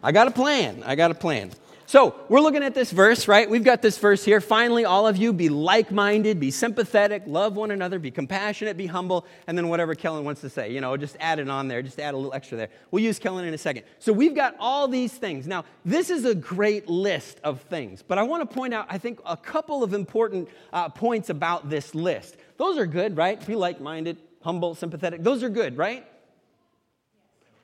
I 0.00 0.12
got 0.12 0.28
a 0.28 0.30
plan. 0.30 0.84
I 0.86 0.94
got 0.94 1.10
a 1.10 1.14
plan. 1.14 1.50
So 1.86 2.14
we're 2.28 2.40
looking 2.40 2.62
at 2.62 2.72
this 2.72 2.92
verse, 2.92 3.26
right? 3.26 3.50
We've 3.50 3.64
got 3.64 3.82
this 3.82 3.98
verse 3.98 4.24
here. 4.24 4.40
Finally, 4.40 4.84
all 4.84 5.08
of 5.08 5.16
you 5.16 5.32
be 5.32 5.48
like 5.48 5.90
minded, 5.90 6.38
be 6.38 6.52
sympathetic, 6.52 7.24
love 7.26 7.56
one 7.56 7.72
another, 7.72 7.98
be 7.98 8.12
compassionate, 8.12 8.76
be 8.76 8.86
humble, 8.86 9.26
and 9.48 9.58
then 9.58 9.68
whatever 9.68 9.96
Kellen 9.96 10.24
wants 10.24 10.40
to 10.42 10.48
say. 10.48 10.72
You 10.72 10.80
know, 10.80 10.96
just 10.96 11.16
add 11.18 11.40
it 11.40 11.50
on 11.50 11.66
there, 11.66 11.82
just 11.82 11.98
add 11.98 12.14
a 12.14 12.16
little 12.16 12.32
extra 12.32 12.56
there. 12.56 12.68
We'll 12.92 13.02
use 13.02 13.18
Kellen 13.18 13.44
in 13.44 13.52
a 13.52 13.58
second. 13.58 13.82
So 13.98 14.12
we've 14.12 14.36
got 14.36 14.54
all 14.60 14.86
these 14.86 15.12
things. 15.12 15.48
Now, 15.48 15.64
this 15.84 16.10
is 16.10 16.24
a 16.24 16.34
great 16.36 16.88
list 16.88 17.40
of 17.42 17.60
things, 17.62 18.04
but 18.06 18.18
I 18.18 18.22
want 18.22 18.48
to 18.48 18.54
point 18.54 18.72
out, 18.72 18.86
I 18.88 18.98
think, 18.98 19.18
a 19.26 19.36
couple 19.36 19.82
of 19.82 19.92
important 19.92 20.48
uh, 20.72 20.90
points 20.90 21.28
about 21.28 21.70
this 21.70 21.92
list. 21.92 22.36
Those 22.56 22.78
are 22.78 22.86
good, 22.86 23.16
right? 23.16 23.44
Be 23.44 23.56
like 23.56 23.80
minded, 23.80 24.16
humble, 24.42 24.74
sympathetic. 24.74 25.22
Those 25.22 25.42
are 25.42 25.48
good, 25.48 25.76
right? 25.76 26.06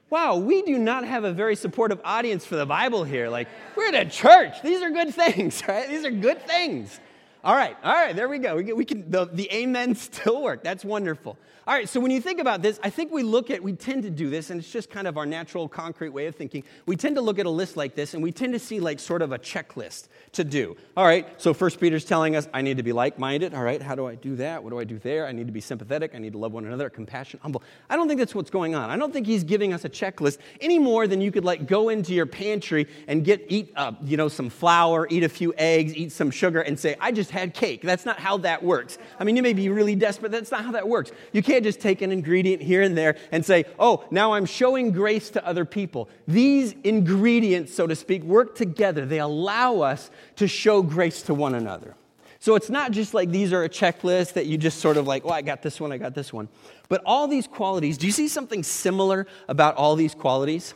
Wow, 0.08 0.36
we 0.36 0.62
do 0.62 0.78
not 0.78 1.04
have 1.04 1.24
a 1.24 1.32
very 1.32 1.56
supportive 1.56 2.00
audience 2.04 2.46
for 2.46 2.54
the 2.54 2.66
Bible 2.66 3.02
here. 3.02 3.28
Like, 3.28 3.48
we're 3.74 3.88
at 3.88 3.94
a 3.94 4.08
church. 4.08 4.62
These 4.62 4.82
are 4.82 4.90
good 4.90 5.12
things, 5.12 5.62
right? 5.68 5.88
These 5.88 6.04
are 6.04 6.10
good 6.10 6.46
things. 6.46 7.00
All 7.46 7.54
right, 7.54 7.76
all 7.84 7.92
right, 7.92 8.16
there 8.16 8.28
we 8.28 8.40
go. 8.40 8.56
We 8.56 8.64
can, 8.64 8.76
we 8.76 8.84
can 8.84 9.08
the, 9.08 9.26
the 9.26 9.48
amen 9.52 9.94
still 9.94 10.42
work. 10.42 10.64
That's 10.64 10.84
wonderful. 10.84 11.38
All 11.68 11.74
right, 11.74 11.88
so 11.88 11.98
when 11.98 12.12
you 12.12 12.20
think 12.20 12.38
about 12.38 12.62
this, 12.62 12.78
I 12.84 12.90
think 12.90 13.10
we 13.10 13.24
look 13.24 13.50
at, 13.50 13.60
we 13.60 13.72
tend 13.72 14.04
to 14.04 14.10
do 14.10 14.30
this, 14.30 14.50
and 14.50 14.60
it's 14.60 14.70
just 14.70 14.88
kind 14.88 15.08
of 15.08 15.18
our 15.18 15.26
natural, 15.26 15.68
concrete 15.68 16.10
way 16.10 16.26
of 16.26 16.36
thinking. 16.36 16.62
We 16.86 16.94
tend 16.94 17.16
to 17.16 17.22
look 17.22 17.40
at 17.40 17.46
a 17.46 17.50
list 17.50 17.76
like 17.76 17.96
this, 17.96 18.14
and 18.14 18.22
we 18.22 18.30
tend 18.30 18.52
to 18.52 18.60
see 18.60 18.78
like 18.78 19.00
sort 19.00 19.20
of 19.20 19.32
a 19.32 19.38
checklist 19.38 20.06
to 20.32 20.44
do. 20.44 20.76
All 20.96 21.04
right, 21.04 21.28
so 21.40 21.52
First 21.52 21.80
Peter's 21.80 22.04
telling 22.04 22.36
us, 22.36 22.48
I 22.54 22.62
need 22.62 22.76
to 22.76 22.84
be 22.84 22.92
like 22.92 23.18
minded. 23.18 23.52
All 23.52 23.64
right, 23.64 23.82
how 23.82 23.96
do 23.96 24.06
I 24.06 24.14
do 24.14 24.36
that? 24.36 24.62
What 24.62 24.70
do 24.70 24.78
I 24.78 24.84
do 24.84 25.00
there? 25.00 25.26
I 25.26 25.32
need 25.32 25.48
to 25.48 25.52
be 25.52 25.60
sympathetic. 25.60 26.14
I 26.14 26.18
need 26.18 26.34
to 26.34 26.38
love 26.38 26.52
one 26.52 26.66
another, 26.66 26.88
compassion, 26.88 27.40
humble. 27.42 27.64
I 27.90 27.96
don't 27.96 28.06
think 28.06 28.20
that's 28.20 28.34
what's 28.34 28.50
going 28.50 28.76
on. 28.76 28.90
I 28.90 28.96
don't 28.96 29.12
think 29.12 29.26
he's 29.26 29.42
giving 29.42 29.72
us 29.72 29.84
a 29.84 29.88
checklist 29.88 30.38
any 30.60 30.78
more 30.78 31.08
than 31.08 31.20
you 31.20 31.32
could 31.32 31.44
like 31.44 31.66
go 31.66 31.88
into 31.88 32.14
your 32.14 32.26
pantry 32.26 32.86
and 33.08 33.24
get, 33.24 33.44
eat, 33.48 33.72
uh, 33.74 33.90
you 34.04 34.16
know, 34.16 34.28
some 34.28 34.50
flour, 34.50 35.08
eat 35.10 35.24
a 35.24 35.28
few 35.28 35.52
eggs, 35.58 35.96
eat 35.96 36.12
some 36.12 36.30
sugar, 36.30 36.60
and 36.60 36.78
say, 36.78 36.94
I 37.00 37.10
just 37.10 37.32
had 37.36 37.52
cake. 37.52 37.82
That's 37.82 38.06
not 38.06 38.18
how 38.18 38.38
that 38.38 38.62
works. 38.62 38.96
I 39.20 39.24
mean, 39.24 39.36
you 39.36 39.42
may 39.42 39.52
be 39.52 39.68
really 39.68 39.94
desperate. 39.94 40.32
That's 40.32 40.50
not 40.50 40.64
how 40.64 40.72
that 40.72 40.88
works. 40.88 41.12
You 41.32 41.42
can't 41.42 41.62
just 41.62 41.80
take 41.80 42.00
an 42.00 42.10
ingredient 42.10 42.62
here 42.62 42.82
and 42.82 42.96
there 42.96 43.16
and 43.30 43.44
say, 43.44 43.66
oh, 43.78 44.04
now 44.10 44.32
I'm 44.32 44.46
showing 44.46 44.90
grace 44.90 45.28
to 45.30 45.46
other 45.46 45.64
people. 45.64 46.08
These 46.26 46.74
ingredients, 46.82 47.74
so 47.74 47.86
to 47.86 47.94
speak, 47.94 48.22
work 48.22 48.54
together. 48.54 49.04
They 49.04 49.20
allow 49.20 49.80
us 49.80 50.10
to 50.36 50.48
show 50.48 50.82
grace 50.82 51.22
to 51.22 51.34
one 51.34 51.54
another. 51.54 51.94
So 52.38 52.54
it's 52.54 52.70
not 52.70 52.92
just 52.92 53.12
like 53.12 53.30
these 53.30 53.52
are 53.52 53.64
a 53.64 53.68
checklist 53.68 54.34
that 54.34 54.46
you 54.46 54.56
just 54.56 54.78
sort 54.78 54.96
of 54.96 55.06
like, 55.06 55.24
oh, 55.24 55.30
I 55.30 55.42
got 55.42 55.62
this 55.62 55.80
one, 55.80 55.92
I 55.92 55.98
got 55.98 56.14
this 56.14 56.32
one. 56.32 56.48
But 56.88 57.02
all 57.04 57.28
these 57.28 57.46
qualities, 57.46 57.98
do 57.98 58.06
you 58.06 58.12
see 58.12 58.28
something 58.28 58.62
similar 58.62 59.26
about 59.48 59.74
all 59.76 59.96
these 59.96 60.14
qualities? 60.14 60.74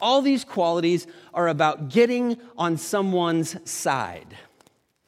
All 0.00 0.20
these 0.20 0.44
qualities 0.44 1.06
are 1.32 1.46
about 1.46 1.88
getting 1.88 2.36
on 2.58 2.76
someone's 2.76 3.56
side. 3.70 4.36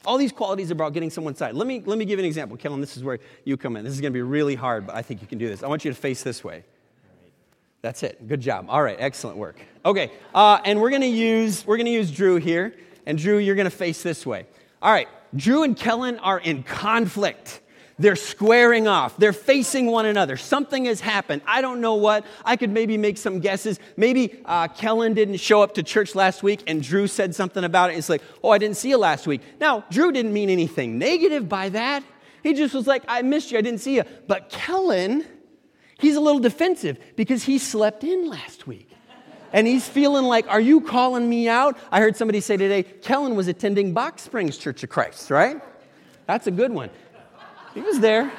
All 0.06 0.18
these 0.18 0.32
qualities 0.32 0.70
are 0.70 0.74
about 0.74 0.92
getting 0.92 1.10
someone's 1.10 1.38
side. 1.38 1.54
Let 1.54 1.66
me, 1.66 1.82
let 1.84 1.98
me 1.98 2.04
give 2.04 2.18
you 2.18 2.24
an 2.24 2.28
example. 2.28 2.56
Kellen, 2.56 2.80
this 2.80 2.96
is 2.96 3.02
where 3.02 3.18
you 3.44 3.56
come 3.56 3.76
in. 3.76 3.84
This 3.84 3.94
is 3.94 4.00
going 4.00 4.12
to 4.12 4.16
be 4.16 4.22
really 4.22 4.54
hard, 4.54 4.86
but 4.86 4.94
I 4.94 5.02
think 5.02 5.22
you 5.22 5.26
can 5.26 5.38
do 5.38 5.48
this. 5.48 5.62
I 5.62 5.66
want 5.66 5.84
you 5.84 5.90
to 5.90 5.96
face 5.96 6.22
this 6.22 6.44
way. 6.44 6.64
That's 7.84 8.02
it. 8.02 8.26
Good 8.26 8.40
job. 8.40 8.64
All 8.70 8.82
right, 8.82 8.96
excellent 8.98 9.36
work. 9.36 9.60
Okay, 9.84 10.10
uh, 10.34 10.58
and 10.64 10.80
we're 10.80 10.88
gonna 10.88 11.04
use 11.04 11.66
we're 11.66 11.76
gonna 11.76 11.90
use 11.90 12.10
Drew 12.10 12.36
here, 12.36 12.74
and 13.04 13.18
Drew, 13.18 13.36
you're 13.36 13.56
gonna 13.56 13.68
face 13.68 14.02
this 14.02 14.24
way. 14.24 14.46
All 14.80 14.90
right, 14.90 15.06
Drew 15.36 15.64
and 15.64 15.76
Kellen 15.76 16.18
are 16.20 16.38
in 16.38 16.62
conflict. 16.62 17.60
They're 17.98 18.16
squaring 18.16 18.88
off. 18.88 19.16
They're 19.16 19.32
facing 19.32 19.86
one 19.86 20.04
another. 20.04 20.36
Something 20.36 20.86
has 20.86 21.00
happened. 21.00 21.42
I 21.46 21.60
don't 21.60 21.80
know 21.80 21.94
what. 21.94 22.26
I 22.44 22.56
could 22.56 22.70
maybe 22.70 22.96
make 22.96 23.18
some 23.18 23.38
guesses. 23.38 23.78
Maybe 23.96 24.40
uh, 24.44 24.66
Kellen 24.68 25.14
didn't 25.14 25.36
show 25.36 25.62
up 25.62 25.74
to 25.74 25.82
church 25.84 26.16
last 26.16 26.42
week 26.42 26.64
and 26.66 26.82
Drew 26.82 27.06
said 27.06 27.36
something 27.36 27.62
about 27.62 27.90
it. 27.90 27.96
It's 27.96 28.08
like, 28.08 28.22
oh, 28.42 28.50
I 28.50 28.58
didn't 28.58 28.78
see 28.78 28.88
you 28.88 28.98
last 28.98 29.28
week. 29.28 29.42
Now, 29.60 29.84
Drew 29.90 30.10
didn't 30.10 30.32
mean 30.32 30.50
anything 30.50 30.98
negative 30.98 31.48
by 31.48 31.68
that. 31.68 32.02
He 32.42 32.52
just 32.52 32.74
was 32.74 32.88
like, 32.88 33.04
I 33.06 33.22
missed 33.22 33.52
you. 33.52 33.58
I 33.58 33.60
didn't 33.60 33.80
see 33.80 33.94
you. 33.96 34.02
But 34.26 34.50
Kellen, 34.50 35.24
he's 35.98 36.16
a 36.16 36.20
little 36.20 36.40
defensive 36.40 36.98
because 37.14 37.44
he 37.44 37.58
slept 37.58 38.02
in 38.02 38.28
last 38.28 38.66
week. 38.66 38.90
And 39.52 39.68
he's 39.68 39.88
feeling 39.88 40.24
like, 40.24 40.48
Are 40.48 40.60
you 40.60 40.80
calling 40.80 41.28
me 41.28 41.48
out? 41.48 41.78
I 41.92 42.00
heard 42.00 42.16
somebody 42.16 42.40
say 42.40 42.56
today, 42.56 42.82
Kellen 42.82 43.36
was 43.36 43.46
attending 43.46 43.94
Box 43.94 44.22
Springs 44.22 44.58
Church 44.58 44.82
of 44.82 44.90
Christ, 44.90 45.30
right? 45.30 45.62
That's 46.26 46.48
a 46.48 46.50
good 46.50 46.72
one. 46.72 46.90
He 47.74 47.80
was 47.80 48.00
there. 48.00 48.32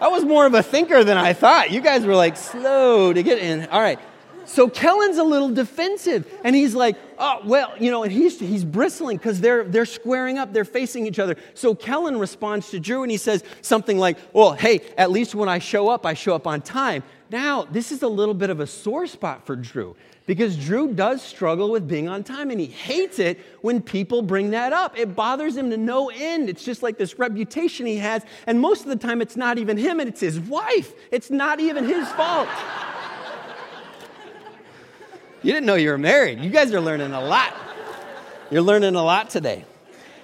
I 0.00 0.08
was 0.08 0.24
more 0.24 0.46
of 0.46 0.54
a 0.54 0.62
thinker 0.62 1.02
than 1.02 1.16
I 1.16 1.32
thought. 1.32 1.72
You 1.72 1.80
guys 1.80 2.06
were 2.06 2.14
like 2.14 2.36
slow 2.36 3.12
to 3.12 3.22
get 3.22 3.38
in. 3.38 3.66
All 3.66 3.80
right. 3.80 3.98
So 4.44 4.66
Kellen's 4.66 5.18
a 5.18 5.24
little 5.24 5.50
defensive, 5.50 6.26
and 6.42 6.56
he's 6.56 6.74
like, 6.74 6.96
"Oh, 7.18 7.40
well, 7.44 7.74
you 7.78 7.90
know," 7.90 8.02
and 8.02 8.10
he's 8.10 8.40
he's 8.40 8.64
bristling 8.64 9.18
because 9.18 9.40
they're 9.42 9.64
they're 9.64 9.84
squaring 9.84 10.38
up, 10.38 10.54
they're 10.54 10.64
facing 10.64 11.06
each 11.06 11.18
other. 11.18 11.36
So 11.52 11.74
Kellen 11.74 12.18
responds 12.18 12.70
to 12.70 12.80
Drew, 12.80 13.02
and 13.02 13.10
he 13.10 13.18
says 13.18 13.44
something 13.60 13.98
like, 13.98 14.16
"Well, 14.32 14.52
hey, 14.52 14.80
at 14.96 15.10
least 15.10 15.34
when 15.34 15.50
I 15.50 15.58
show 15.58 15.90
up, 15.90 16.06
I 16.06 16.14
show 16.14 16.34
up 16.34 16.46
on 16.46 16.62
time." 16.62 17.02
Now, 17.30 17.64
this 17.64 17.92
is 17.92 18.02
a 18.02 18.08
little 18.08 18.32
bit 18.32 18.48
of 18.48 18.58
a 18.60 18.66
sore 18.66 19.06
spot 19.06 19.44
for 19.44 19.54
Drew 19.54 19.96
because 20.28 20.58
Drew 20.58 20.92
does 20.92 21.22
struggle 21.22 21.70
with 21.70 21.88
being 21.88 22.06
on 22.06 22.22
time 22.22 22.50
and 22.50 22.60
he 22.60 22.66
hates 22.66 23.18
it 23.18 23.40
when 23.62 23.80
people 23.80 24.20
bring 24.20 24.50
that 24.50 24.74
up. 24.74 24.98
It 24.98 25.16
bothers 25.16 25.56
him 25.56 25.70
to 25.70 25.78
no 25.78 26.10
end. 26.10 26.50
It's 26.50 26.62
just 26.62 26.82
like 26.82 26.98
this 26.98 27.18
reputation 27.18 27.86
he 27.86 27.96
has, 27.96 28.22
and 28.46 28.60
most 28.60 28.82
of 28.82 28.88
the 28.88 28.96
time 28.96 29.22
it's 29.22 29.36
not 29.36 29.56
even 29.56 29.78
him 29.78 30.00
and 30.00 30.08
it's 30.08 30.20
his 30.20 30.38
wife. 30.38 30.92
It's 31.10 31.30
not 31.30 31.60
even 31.60 31.84
his 31.84 32.06
fault. 32.10 32.46
you 35.42 35.50
didn't 35.50 35.64
know 35.64 35.76
you 35.76 35.88
were 35.88 35.96
married. 35.96 36.40
You 36.40 36.50
guys 36.50 36.74
are 36.74 36.80
learning 36.82 37.12
a 37.12 37.22
lot. 37.22 37.54
You're 38.50 38.60
learning 38.60 38.96
a 38.96 39.02
lot 39.02 39.30
today. 39.30 39.64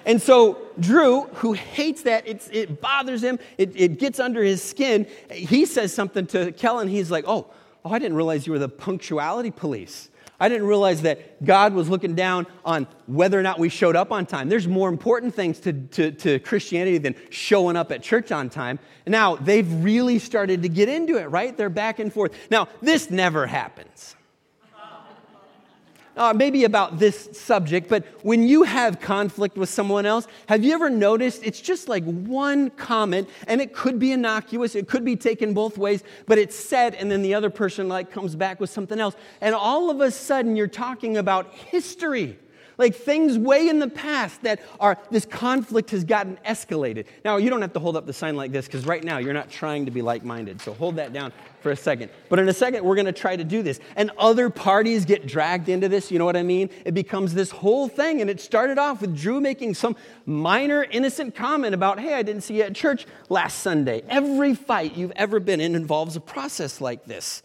And 0.05 0.21
so, 0.21 0.59
Drew, 0.79 1.21
who 1.33 1.53
hates 1.53 2.03
that, 2.03 2.27
it 2.27 2.79
bothers 2.79 3.23
him, 3.23 3.39
it, 3.57 3.71
it 3.75 3.97
gets 3.97 4.19
under 4.19 4.43
his 4.43 4.61
skin, 4.61 5.07
he 5.31 5.65
says 5.65 5.91
something 5.95 6.27
to 6.27 6.51
Kellen. 6.51 6.89
He's 6.89 7.09
like, 7.09 7.23
Oh, 7.27 7.47
Oh, 7.85 7.91
I 7.91 7.99
didn't 7.99 8.17
realize 8.17 8.47
you 8.47 8.53
were 8.53 8.59
the 8.59 8.67
punctuality 8.67 9.51
police. 9.51 10.09
I 10.39 10.49
didn't 10.49 10.67
realize 10.67 11.03
that 11.03 11.45
God 11.45 11.73
was 11.73 11.87
looking 11.87 12.15
down 12.15 12.47
on 12.65 12.87
whether 13.05 13.39
or 13.39 13.43
not 13.43 13.59
we 13.59 13.69
showed 13.69 13.95
up 13.95 14.11
on 14.11 14.25
time. 14.25 14.49
There's 14.49 14.67
more 14.67 14.89
important 14.89 15.35
things 15.35 15.59
to, 15.61 15.71
to, 15.71 16.11
to, 16.11 16.39
Christianity 16.39 16.97
than 16.97 17.15
showing 17.29 17.77
up 17.77 17.91
at 17.91 18.01
church 18.01 18.31
on 18.31 18.49
time. 18.49 18.79
Now, 19.07 19.35
they've 19.35 19.71
really 19.83 20.19
started 20.19 20.63
to 20.63 20.69
get 20.69 20.89
into 20.89 21.17
it, 21.17 21.25
right? 21.25 21.55
They're 21.55 21.69
back 21.69 21.99
and 21.99 22.11
forth. 22.11 22.33
Now, 22.49 22.67
this 22.81 23.11
never 23.11 23.45
happens 23.45 24.15
uh, 26.15 26.33
maybe 26.35 26.63
about 26.63 26.99
this 26.99 27.29
subject, 27.33 27.89
but 27.89 28.05
when 28.23 28.43
you 28.43 28.63
have 28.63 28.99
conflict 28.99 29.57
with 29.57 29.69
someone 29.69 30.05
else, 30.05 30.27
have 30.47 30.63
you 30.63 30.73
ever 30.73 30.89
noticed 30.89 31.41
it's 31.43 31.61
just 31.61 31.87
like 31.87 32.03
one 32.03 32.69
comment, 32.71 33.29
and 33.47 33.61
it 33.61 33.73
could 33.73 33.99
be 33.99 34.11
innocuous, 34.11 34.75
it 34.75 34.87
could 34.87 35.03
be 35.03 35.15
taken 35.15 35.53
both 35.53 35.77
ways, 35.77 36.03
but 36.25 36.37
it's 36.37 36.55
said, 36.55 36.95
and 36.95 37.11
then 37.11 37.21
the 37.21 37.33
other 37.33 37.49
person 37.49 37.87
like 37.87 38.11
comes 38.11 38.35
back 38.35 38.59
with 38.59 38.69
something 38.69 38.99
else, 38.99 39.15
and 39.41 39.53
all 39.53 39.89
of 39.89 40.01
a 40.01 40.11
sudden 40.11 40.55
you're 40.55 40.67
talking 40.67 41.17
about 41.17 41.53
history 41.53 42.37
like 42.77 42.95
things 42.95 43.37
way 43.37 43.67
in 43.67 43.79
the 43.79 43.89
past 43.89 44.41
that 44.43 44.61
are, 44.79 44.97
this 45.11 45.25
conflict 45.25 45.91
has 45.91 46.03
gotten 46.03 46.37
escalated. 46.45 47.05
Now, 47.23 47.37
you 47.37 47.49
don't 47.49 47.61
have 47.61 47.73
to 47.73 47.79
hold 47.79 47.95
up 47.97 48.05
the 48.05 48.13
sign 48.13 48.35
like 48.35 48.51
this 48.51 48.65
because 48.65 48.85
right 48.85 49.03
now 49.03 49.17
you're 49.17 49.33
not 49.33 49.49
trying 49.49 49.85
to 49.85 49.91
be 49.91 50.01
like 50.01 50.23
minded. 50.23 50.61
So 50.61 50.73
hold 50.73 50.97
that 50.97 51.13
down 51.13 51.31
for 51.61 51.71
a 51.71 51.75
second. 51.75 52.11
But 52.29 52.39
in 52.39 52.47
a 52.47 52.53
second, 52.53 52.83
we're 52.83 52.95
going 52.95 53.05
to 53.05 53.11
try 53.11 53.35
to 53.35 53.43
do 53.43 53.63
this. 53.63 53.79
And 53.95 54.11
other 54.17 54.49
parties 54.49 55.05
get 55.05 55.25
dragged 55.25 55.67
into 55.69 55.89
this. 55.89 56.11
You 56.11 56.19
know 56.19 56.25
what 56.25 56.37
I 56.37 56.43
mean? 56.43 56.69
It 56.85 56.93
becomes 56.93 57.33
this 57.33 57.49
whole 57.51 57.87
thing. 57.87 58.21
And 58.21 58.29
it 58.29 58.39
started 58.39 58.77
off 58.77 59.01
with 59.01 59.17
Drew 59.17 59.41
making 59.41 59.73
some 59.73 59.95
minor 60.25 60.83
innocent 60.83 61.35
comment 61.35 61.73
about, 61.73 61.99
hey, 61.99 62.13
I 62.13 62.21
didn't 62.21 62.41
see 62.43 62.57
you 62.57 62.63
at 62.63 62.75
church 62.75 63.07
last 63.29 63.59
Sunday. 63.59 64.03
Every 64.07 64.53
fight 64.53 64.95
you've 64.95 65.13
ever 65.15 65.39
been 65.39 65.59
in 65.59 65.75
involves 65.75 66.15
a 66.15 66.21
process 66.21 66.81
like 66.81 67.05
this. 67.05 67.41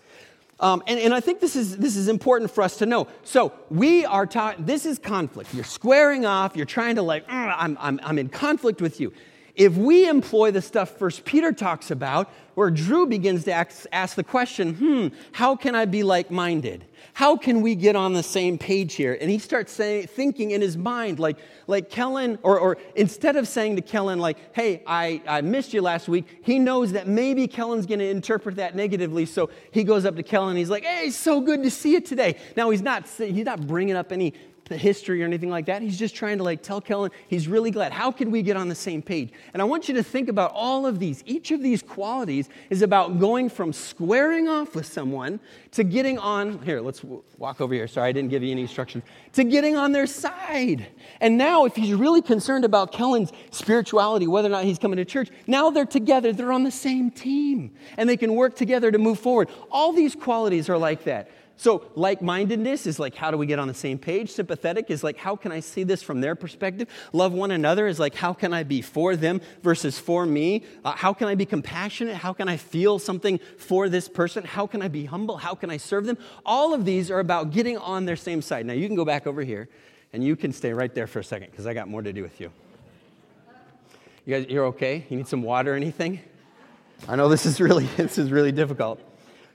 Um, 0.61 0.83
and, 0.87 1.01
and 1.01 1.15
I 1.15 1.21
think 1.21 1.41
this 1.41 1.57
is, 1.57 1.79
this 1.79 1.97
is 1.97 2.09
important 2.09 2.51
for 2.51 2.63
us 2.63 2.77
to 2.77 2.87
know. 2.87 3.09
So 3.25 3.53
we 3.71 4.05
are 4.05 4.27
taught, 4.27 4.67
this 4.67 4.85
is 4.85 4.99
conflict. 4.99 5.55
You're 5.55 5.65
squaring 5.65 6.27
off, 6.27 6.55
you're 6.55 6.67
trying 6.67 6.97
to 6.97 7.03
like, 7.03 7.25
I'm, 7.29 7.79
I'm, 7.81 8.01
I'm 8.03 8.19
in 8.19 8.29
conflict 8.29 8.81
with 8.83 9.01
you. 9.01 9.13
If 9.55 9.77
we 9.77 10.09
employ 10.09 10.51
the 10.51 10.63
stuff 10.63 10.99
First 10.99 11.25
Peter 11.25 11.53
talks 11.53 11.91
about, 11.91 12.31
where 12.55 12.71
Drew 12.71 13.07
begins 13.07 13.45
to 13.45 13.53
ask, 13.53 13.87
ask 13.93 14.17
the 14.17 14.25
question, 14.25 14.75
hmm, 14.75 15.09
how 15.33 15.57
can 15.57 15.75
I 15.75 15.87
be 15.87 16.03
like 16.03 16.31
minded? 16.31 16.85
How 17.15 17.37
can 17.37 17.63
we 17.63 17.75
get 17.75 17.97
on 17.97 18.13
the 18.13 18.23
same 18.23 18.59
page 18.59 18.95
here? 18.95 19.17
And 19.19 19.31
he 19.31 19.39
starts 19.39 19.73
saying, 19.73 20.09
thinking 20.09 20.51
in 20.51 20.61
his 20.61 20.77
mind, 20.77 21.19
like, 21.19 21.39
like 21.67 21.91
Kellen, 21.91 22.39
or, 22.43 22.59
or 22.59 22.79
instead 22.95 23.37
of 23.37 23.49
saying 23.49 23.77
to 23.77 23.83
Kellen, 23.83 24.19
like, 24.19 24.37
hey, 24.55 24.83
I, 24.87 25.23
I 25.27 25.41
missed 25.41 25.73
you 25.73 25.81
last 25.81 26.09
week, 26.09 26.27
he 26.43 26.59
knows 26.59 26.93
that 26.93 27.09
maybe 27.09 27.49
Kellen's 27.49 27.87
going 27.87 28.01
to 28.01 28.09
interpret 28.09 28.57
that 28.57 28.77
negatively. 28.77 29.27
So 29.27 29.51
he 29.71 29.83
goes 29.83 30.05
up 30.05 30.17
to 30.17 30.23
Kellen 30.23 30.51
and 30.51 30.59
he's 30.59 30.71
like, 30.71 30.85
hey, 30.85 31.11
so 31.11 31.41
good 31.41 31.63
to 31.63 31.71
see 31.71 31.93
you 31.93 32.01
today. 32.01 32.37
Now, 32.57 32.71
he's 32.71 32.83
not, 32.83 33.09
he's 33.09 33.47
not 33.47 33.67
bringing 33.67 33.97
up 33.97 34.13
any 34.13 34.35
the 34.71 34.77
history 34.77 35.21
or 35.21 35.27
anything 35.27 35.51
like 35.51 35.67
that. 35.67 35.83
He's 35.83 35.99
just 35.99 36.15
trying 36.15 36.39
to 36.39 36.45
like 36.45 36.63
tell 36.63 36.81
Kellen 36.81 37.11
he's 37.29 37.49
really 37.49 37.73
glad. 37.73 37.93
How 37.93 38.11
can 38.11 38.31
we 38.31 38.41
get 38.41 38.57
on 38.57 38.69
the 38.69 38.75
same 38.75 39.03
page? 39.03 39.33
And 39.53 39.61
I 39.61 39.65
want 39.65 39.89
you 39.89 39.95
to 39.95 40.03
think 40.03 40.29
about 40.29 40.53
all 40.55 40.87
of 40.87 41.01
these. 41.01 41.23
Each 41.27 41.51
of 41.51 41.61
these 41.61 41.83
qualities 41.83 42.49
is 42.71 42.81
about 42.81 43.19
going 43.19 43.51
from 43.51 43.73
squaring 43.73 44.49
off 44.49 44.77
with 44.77 44.87
someone 44.87 45.41
to 45.73 45.83
getting 45.85 46.19
on. 46.19 46.63
Here, 46.63 46.81
let's 46.81 47.03
walk 47.37 47.61
over 47.61 47.75
here. 47.75 47.89
Sorry, 47.89 48.09
I 48.09 48.13
didn't 48.13 48.31
give 48.31 48.45
you 48.45 48.53
any 48.53 48.63
instructions. 48.63 49.03
To 49.33 49.45
getting 49.45 49.77
on 49.77 49.91
their 49.91 50.07
side. 50.07 50.87
And 51.21 51.37
now, 51.37 51.65
if 51.65 51.75
he's 51.75 51.95
really 51.95 52.23
concerned 52.23 52.65
about 52.65 52.93
Kellen's 52.93 53.33
spirituality, 53.51 54.29
whether 54.29 54.47
or 54.47 54.53
not 54.53 54.65
he's 54.65 54.79
coming 54.79 54.99
to 54.99 55.05
church, 55.05 55.31
now 55.49 55.71
they're 55.71 55.85
together. 55.85 56.33
They're 56.33 56.53
on 56.53 56.63
the 56.63 56.71
same 56.71 57.11
team 57.11 57.73
and 57.97 58.09
they 58.09 58.17
can 58.17 58.37
work 58.37 58.55
together 58.55 58.93
to 58.93 58.99
move 58.99 59.19
forward. 59.19 59.49
All 59.71 59.93
these 59.93 60.15
qualities 60.15 60.69
are 60.69 60.79
like 60.79 61.05
that. 61.05 61.29
So, 61.61 61.85
like 61.95 62.23
mindedness 62.23 62.87
is 62.87 62.99
like, 62.99 63.15
how 63.15 63.31
do 63.31 63.37
we 63.37 63.45
get 63.45 63.59
on 63.59 63.69
the 63.69 63.75
same 63.75 63.99
page? 63.99 64.31
Sympathetic 64.31 64.91
is 64.91 65.05
like, 65.05 65.19
how 65.19 65.37
can 65.37 65.53
I 65.53 65.61
see 65.61 65.83
this 65.83 66.03
from 66.03 66.23
their 66.23 66.35
perspective? 66.35 66.89
Love 67.13 67.35
one 67.35 67.51
another 67.51 67.87
is 67.87 68.01
like, 68.01 68.15
how 68.15 68.33
can 68.33 68.55
I 68.55 68.63
be 68.63 68.81
for 68.81 69.15
them 69.15 69.43
versus 69.63 69.99
for 69.99 70.25
me? 70.25 70.65
Uh, 70.87 70.93
how 70.93 71.13
can 71.13 71.29
I 71.29 71.35
be 71.35 71.45
compassionate? 71.45 72.17
How 72.17 72.33
can 72.33 72.49
I 72.49 72.57
feel 72.57 72.99
something 72.99 73.41
for 73.59 73.91
this 73.91 74.09
person? 74.09 74.43
How 74.43 74.67
can 74.67 74.81
I 74.81 74.89
be 74.89 75.05
humble? 75.05 75.37
How 75.37 75.55
can 75.55 75.69
I 75.69 75.77
serve 75.77 76.07
them? 76.07 76.17
All 76.47 76.73
of 76.73 76.87
these 76.87 77.11
are 77.11 77.19
about 77.21 77.51
getting 77.51 77.77
on 77.77 78.07
their 78.07 78.17
same 78.17 78.41
side. 78.41 78.65
Now, 78.65 78.73
you 78.73 78.87
can 78.87 78.97
go 78.97 79.05
back 79.05 79.27
over 79.27 79.43
here 79.43 79.69
and 80.15 80.25
you 80.25 80.37
can 80.37 80.55
stay 80.55 80.73
right 80.73 80.95
there 80.95 81.07
for 81.07 81.19
a 81.19 81.25
second 81.25 81.51
because 81.51 81.67
I 81.67 81.75
got 81.75 81.89
more 81.89 82.01
to 82.01 82.11
do 82.15 82.23
with 82.23 82.41
you. 82.41 82.51
You 84.25 84.35
guys, 84.35 84.47
you're 84.49 84.65
okay? 84.69 85.05
You 85.11 85.19
need 85.19 85.29
some 85.29 85.43
water 85.43 85.75
or 85.75 85.77
anything? 85.77 86.21
I 87.07 87.17
know 87.17 87.29
this 87.29 87.45
is 87.45 87.61
really, 87.61 87.85
this 87.99 88.17
is 88.17 88.33
really 88.33 88.51
difficult. 88.51 89.10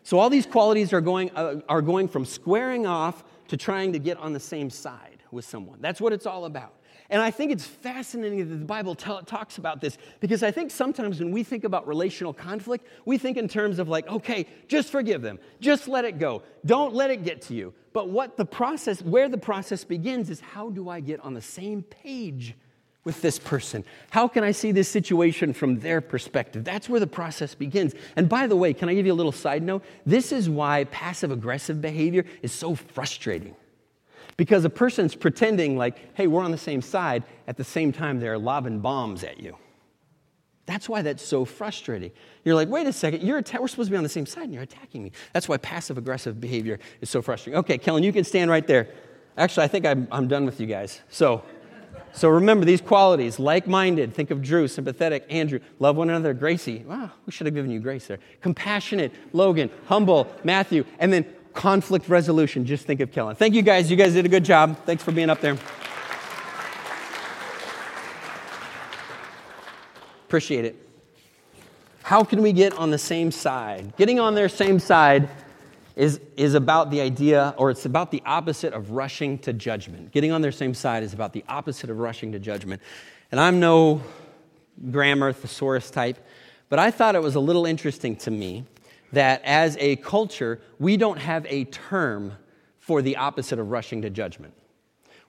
So 0.06 0.20
all 0.20 0.30
these 0.30 0.46
qualities 0.46 0.94
are 0.94 1.02
going, 1.02 1.32
uh, 1.32 1.62
are 1.68 1.82
going 1.82 2.08
from 2.08 2.26
squaring 2.26 2.86
off 2.86 3.24
to 3.48 3.58
trying 3.58 3.92
to 3.94 4.00
get 4.00 4.18
on 4.18 4.34
the 4.34 4.40
same 4.40 4.70
side 4.70 5.24
with 5.32 5.46
someone. 5.46 5.80
That's 5.82 6.00
what 6.00 6.14
it's 6.14 6.28
all 6.28 6.46
about. 6.46 6.76
And 7.10 7.24
I 7.24 7.32
think 7.32 7.52
it's 7.52 7.66
fascinating 7.66 8.38
that 8.48 8.56
the 8.56 8.66
Bible 8.66 8.94
t- 8.94 9.20
talks 9.26 9.58
about 9.58 9.82
this 9.82 9.98
because 10.20 10.44
I 10.44 10.52
think 10.52 10.70
sometimes 10.70 11.20
when 11.20 11.32
we 11.32 11.42
think 11.42 11.64
about 11.64 11.88
relational 11.88 12.34
conflict, 12.34 12.86
we 13.06 13.18
think 13.18 13.36
in 13.36 13.48
terms 13.48 13.80
of 13.80 13.90
like, 13.90 14.08
okay, 14.08 14.46
just 14.68 14.92
forgive 14.92 15.24
them, 15.24 15.40
just 15.60 15.88
let 15.88 16.06
it 16.06 16.20
go, 16.20 16.44
don't 16.68 16.94
let 16.94 17.10
it 17.10 17.24
get 17.24 17.42
to 17.44 17.56
you. 17.56 17.74
But 17.92 18.10
what 18.10 18.38
the 18.38 18.46
process, 18.46 19.02
where 19.02 19.28
the 19.28 19.40
process 19.40 19.84
begins 19.84 20.30
is 20.30 20.40
how 20.40 20.70
do 20.70 20.88
I 20.88 21.00
get 21.00 21.20
on 21.22 21.34
the 21.34 21.42
same 21.42 21.82
page 21.82 22.54
with 23.06 23.22
this 23.22 23.40
person? 23.40 23.86
How 24.10 24.28
can 24.28 24.44
I 24.44 24.52
see 24.52 24.74
this 24.74 24.90
situation 24.90 25.54
from 25.54 25.80
their 25.80 26.02
perspective? 26.02 26.66
That's 26.66 26.90
where 26.90 27.00
the 27.00 27.08
process 27.08 27.56
begins. 27.56 27.94
And 28.18 28.28
by 28.28 28.48
the 28.48 28.56
way, 28.56 28.74
can 28.74 28.90
I 28.90 28.94
give 28.96 29.06
you 29.06 29.14
a 29.14 29.16
little 29.16 29.32
side 29.32 29.64
note? 29.64 29.84
This 30.06 30.34
is 30.34 30.50
why 30.50 30.84
passive 30.86 31.32
aggressive 31.32 31.80
behavior 31.82 32.26
is 32.42 32.52
so 32.52 32.76
frustrating. 32.76 33.56
Because 34.36 34.66
a 34.66 34.70
person's 34.70 35.16
pretending 35.16 35.78
like, 35.78 36.16
hey, 36.16 36.28
we're 36.28 36.44
on 36.44 36.52
the 36.52 36.58
same 36.58 36.82
side, 36.82 37.24
at 37.48 37.56
the 37.56 37.64
same 37.64 37.94
time, 37.94 38.20
they're 38.20 38.38
lobbing 38.38 38.80
bombs 38.80 39.24
at 39.24 39.40
you. 39.40 39.56
That's 40.66 40.90
why 40.90 41.04
that's 41.04 41.24
so 41.24 41.46
frustrating. 41.46 42.12
You're 42.44 42.56
like, 42.56 42.70
wait 42.70 42.88
a 42.88 42.92
second, 42.92 43.22
you're 43.22 43.38
atta- 43.38 43.62
we're 43.62 43.68
supposed 43.68 43.88
to 43.88 43.92
be 43.92 43.98
on 43.98 44.04
the 44.04 44.10
same 44.10 44.26
side 44.26 44.46
and 44.46 44.54
you're 44.54 44.64
attacking 44.64 45.04
me. 45.04 45.12
That's 45.32 45.48
why 45.48 45.58
passive 45.58 45.98
aggressive 45.98 46.42
behavior 46.42 46.80
is 47.02 47.10
so 47.10 47.22
frustrating. 47.22 47.60
Okay, 47.60 47.78
Kellen, 47.78 48.02
you 48.02 48.12
can 48.12 48.24
stand 48.24 48.50
right 48.50 48.66
there. 48.66 48.90
Actually, 49.38 49.66
I 49.66 49.68
think 49.68 49.86
I'm, 49.86 50.08
I'm 50.12 50.28
done 50.28 50.46
with 50.46 50.60
you 50.60 50.66
guys. 50.66 51.02
So, 51.10 51.44
So 52.16 52.30
remember 52.30 52.66
these 52.66 52.80
qualities 52.80 53.40
like 53.40 53.68
minded, 53.68 54.14
think 54.14 54.32
of 54.32 54.42
Drew, 54.42 54.70
sympathetic, 54.70 55.26
Andrew, 55.30 55.60
love 55.80 55.98
one 55.98 56.10
another, 56.10 56.34
Gracie. 56.34 56.86
Wow, 56.88 57.12
we 57.26 57.34
should 57.34 57.46
have 57.46 57.54
given 57.54 57.70
you 57.70 57.82
grace 57.82 58.08
there. 58.08 58.20
Compassionate, 58.40 59.12
Logan, 59.34 59.70
humble, 59.88 60.34
Matthew, 60.46 60.86
and 61.00 61.12
then 61.12 61.26
conflict 61.54 62.08
resolution. 62.08 62.66
Just 62.66 62.86
think 62.86 63.02
of 63.02 63.12
Kellen. 63.12 63.36
Thank 63.36 63.54
you 63.54 63.62
guys. 63.62 63.92
You 63.92 63.98
guys 63.98 64.14
did 64.14 64.26
a 64.26 64.30
good 64.30 64.46
job. 64.46 64.78
Thanks 64.86 65.04
for 65.04 65.12
being 65.12 65.30
up 65.30 65.42
there. 65.42 65.58
Appreciate 70.26 70.64
it. 70.64 70.76
How 72.02 72.24
can 72.24 72.42
we 72.42 72.54
get 72.54 72.72
on 72.74 72.92
the 72.92 72.98
same 72.98 73.30
side? 73.30 73.94
Getting 73.98 74.22
on 74.22 74.36
their 74.36 74.48
same 74.48 74.80
side 74.80 75.28
is, 75.96 76.20
is 76.36 76.54
about 76.54 76.92
the 76.92 77.02
idea, 77.02 77.54
or 77.58 77.72
it's 77.72 77.86
about 77.86 78.12
the 78.12 78.22
opposite 78.26 78.74
of 78.74 78.92
rushing 78.92 79.38
to 79.40 79.54
judgment. 79.54 80.12
Getting 80.12 80.32
on 80.32 80.42
their 80.42 80.52
same 80.52 80.74
side 80.74 81.04
is 81.04 81.14
about 81.14 81.34
the 81.34 81.44
opposite 81.48 81.90
of 81.90 81.98
rushing 81.98 82.32
to 82.34 82.40
judgment. 82.40 82.82
And 83.32 83.40
I'm 83.40 83.60
no 83.60 84.02
grammar 84.92 85.32
thesaurus 85.32 85.90
type, 85.90 86.18
but 86.70 86.80
I 86.80 86.92
thought 86.92 87.16
it 87.16 87.22
was 87.22 87.36
a 87.36 87.40
little 87.40 87.66
interesting 87.66 88.16
to 88.18 88.32
me 88.32 88.66
that 89.14 89.42
as 89.46 89.78
a 89.80 89.96
culture, 89.98 90.60
we 90.80 90.98
don't 90.98 91.20
have 91.20 91.46
a 91.48 91.64
term 91.66 92.34
for 92.80 93.02
the 93.02 93.16
opposite 93.18 93.58
of 93.58 93.72
rushing 93.72 94.02
to 94.02 94.10
judgment. 94.10 94.54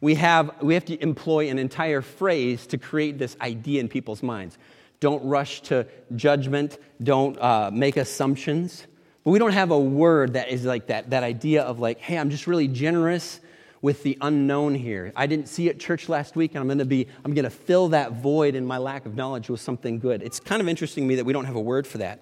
We 0.01 0.17
have, 0.17 0.51
we 0.61 0.75
have 0.75 0.85
to 0.87 1.03
employ 1.03 1.49
an 1.49 1.59
entire 1.59 2.03
phrase 2.03 2.67
to 2.69 2.79
create 2.79 3.19
this 3.19 3.37
idea 3.41 3.81
in 3.81 3.89
people's 3.89 4.23
minds. 4.23 4.59
Don't 5.01 5.25
rush 5.25 5.61
to 5.63 5.87
judgment, 6.17 6.79
don't 7.03 7.39
uh, 7.41 7.71
make 7.73 7.97
assumptions. 7.97 8.87
But 9.27 9.33
we 9.33 9.41
don't 9.41 9.55
have 9.55 9.73
a 9.73 9.79
word 9.79 10.35
that 10.35 10.51
is 10.51 10.65
like 10.65 10.87
that, 10.87 11.11
that 11.11 11.25
idea 11.25 11.65
of 11.65 11.81
like, 11.81 11.99
hey, 11.99 12.17
I'm 12.17 12.31
just 12.31 12.47
really 12.47 12.69
generous 12.69 13.41
with 13.83 14.05
the 14.05 14.17
unknown 14.21 14.77
here. 14.77 15.13
I 15.17 15.27
didn't 15.27 15.49
see 15.49 15.69
it 15.69 15.81
church 15.81 16.09
last 16.09 16.37
week, 16.37 16.55
and 16.55 16.61
I'm 16.61 16.79
to 16.79 16.85
be, 16.85 17.09
I'm 17.25 17.35
to 17.35 17.51
fill 17.51 17.89
that 17.89 18.13
void 18.13 18.55
in 18.55 18.65
my 18.65 18.79
lack 18.79 19.05
of 19.05 19.17
knowledge 19.17 19.51
with 19.51 19.61
something 19.61 19.99
good. 19.99 20.23
It's 20.23 20.39
kind 20.39 20.63
of 20.63 20.69
interesting 20.69 21.03
to 21.03 21.09
me 21.09 21.17
that 21.17 21.25
we 21.25 21.33
don't 21.33 21.45
have 21.45 21.57
a 21.57 21.61
word 21.61 21.89
for 21.89 21.99
that. 21.99 22.21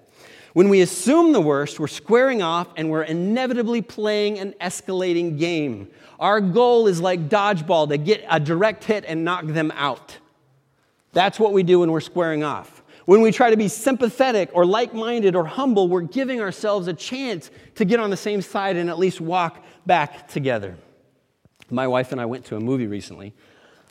When 0.53 0.67
we 0.67 0.81
assume 0.81 1.31
the 1.31 1.41
worst, 1.41 1.79
we're 1.79 1.85
squaring 1.85 2.41
off 2.41 2.69
and 2.75 2.89
we're 2.89 3.03
inevitably 3.03 3.83
playing 3.83 4.39
an 4.39 4.55
escalating 4.59 5.37
game. 5.37 5.89
Our 6.19 6.41
goal 6.41 6.87
is 6.87 6.99
like 6.99 7.29
dodgeball 7.29 7.89
to 7.89 7.99
get 7.99 8.25
a 8.27 8.39
direct 8.39 8.83
hit 8.83 9.05
and 9.07 9.23
knock 9.23 9.45
them 9.45 9.71
out. 9.75 10.17
That's 11.13 11.39
what 11.39 11.53
we 11.53 11.61
do 11.61 11.81
when 11.81 11.91
we're 11.91 12.01
squaring 12.01 12.43
off. 12.43 12.74
When 13.05 13.21
we 13.21 13.31
try 13.31 13.51
to 13.51 13.57
be 13.57 13.67
sympathetic 13.67 14.49
or 14.53 14.65
like 14.65 14.93
minded 14.93 15.35
or 15.35 15.45
humble, 15.45 15.87
we're 15.87 16.01
giving 16.01 16.41
ourselves 16.41 16.87
a 16.87 16.93
chance 16.93 17.51
to 17.75 17.85
get 17.85 17.99
on 17.99 18.09
the 18.09 18.17
same 18.17 18.41
side 18.41 18.75
and 18.77 18.89
at 18.89 18.97
least 18.97 19.21
walk 19.21 19.63
back 19.85 20.27
together. 20.27 20.75
My 21.69 21.87
wife 21.87 22.11
and 22.11 22.19
I 22.19 22.25
went 22.25 22.45
to 22.45 22.55
a 22.55 22.59
movie 22.59 22.87
recently, 22.87 23.33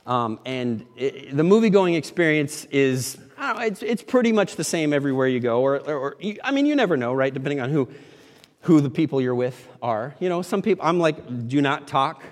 um, 0.07 0.41
and 0.45 0.85
it, 0.97 1.37
the 1.37 1.45
movie 1.45 1.71
going 1.71 1.95
experience 1.95 2.65
is, 2.67 3.17
know, 3.39 3.59
it's, 3.61 3.83
it's 3.83 4.03
pretty 4.03 4.33
much 4.33 4.57
the 4.57 4.65
same 4.65 4.93
everywhere 4.93 5.29
you 5.29 5.41
go. 5.41 5.61
Or, 5.61 5.79
or, 5.79 5.95
or, 5.95 6.17
I 6.43 6.51
mean, 6.51 6.67
you 6.67 6.75
never 6.75 6.97
know, 6.97 7.15
right? 7.15 7.33
Depending 7.33 7.61
on 7.61 7.71
who, 7.71 7.89
who 8.63 8.81
the 8.81 8.91
people 8.91 9.21
you're 9.21 9.35
with 9.35 9.69
are. 9.81 10.15
You 10.21 10.29
know, 10.29 10.43
some 10.43 10.61
people, 10.61 10.85
I'm 10.85 10.99
like, 10.99 11.49
do 11.49 11.63
not 11.63 11.87
talk, 11.87 12.23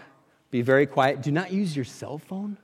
be 0.50 0.62
very 0.62 0.86
quiet, 0.86 1.22
do 1.22 1.30
not 1.30 1.52
use 1.52 1.74
your 1.74 1.84
cell 1.84 2.18
phone 2.18 2.56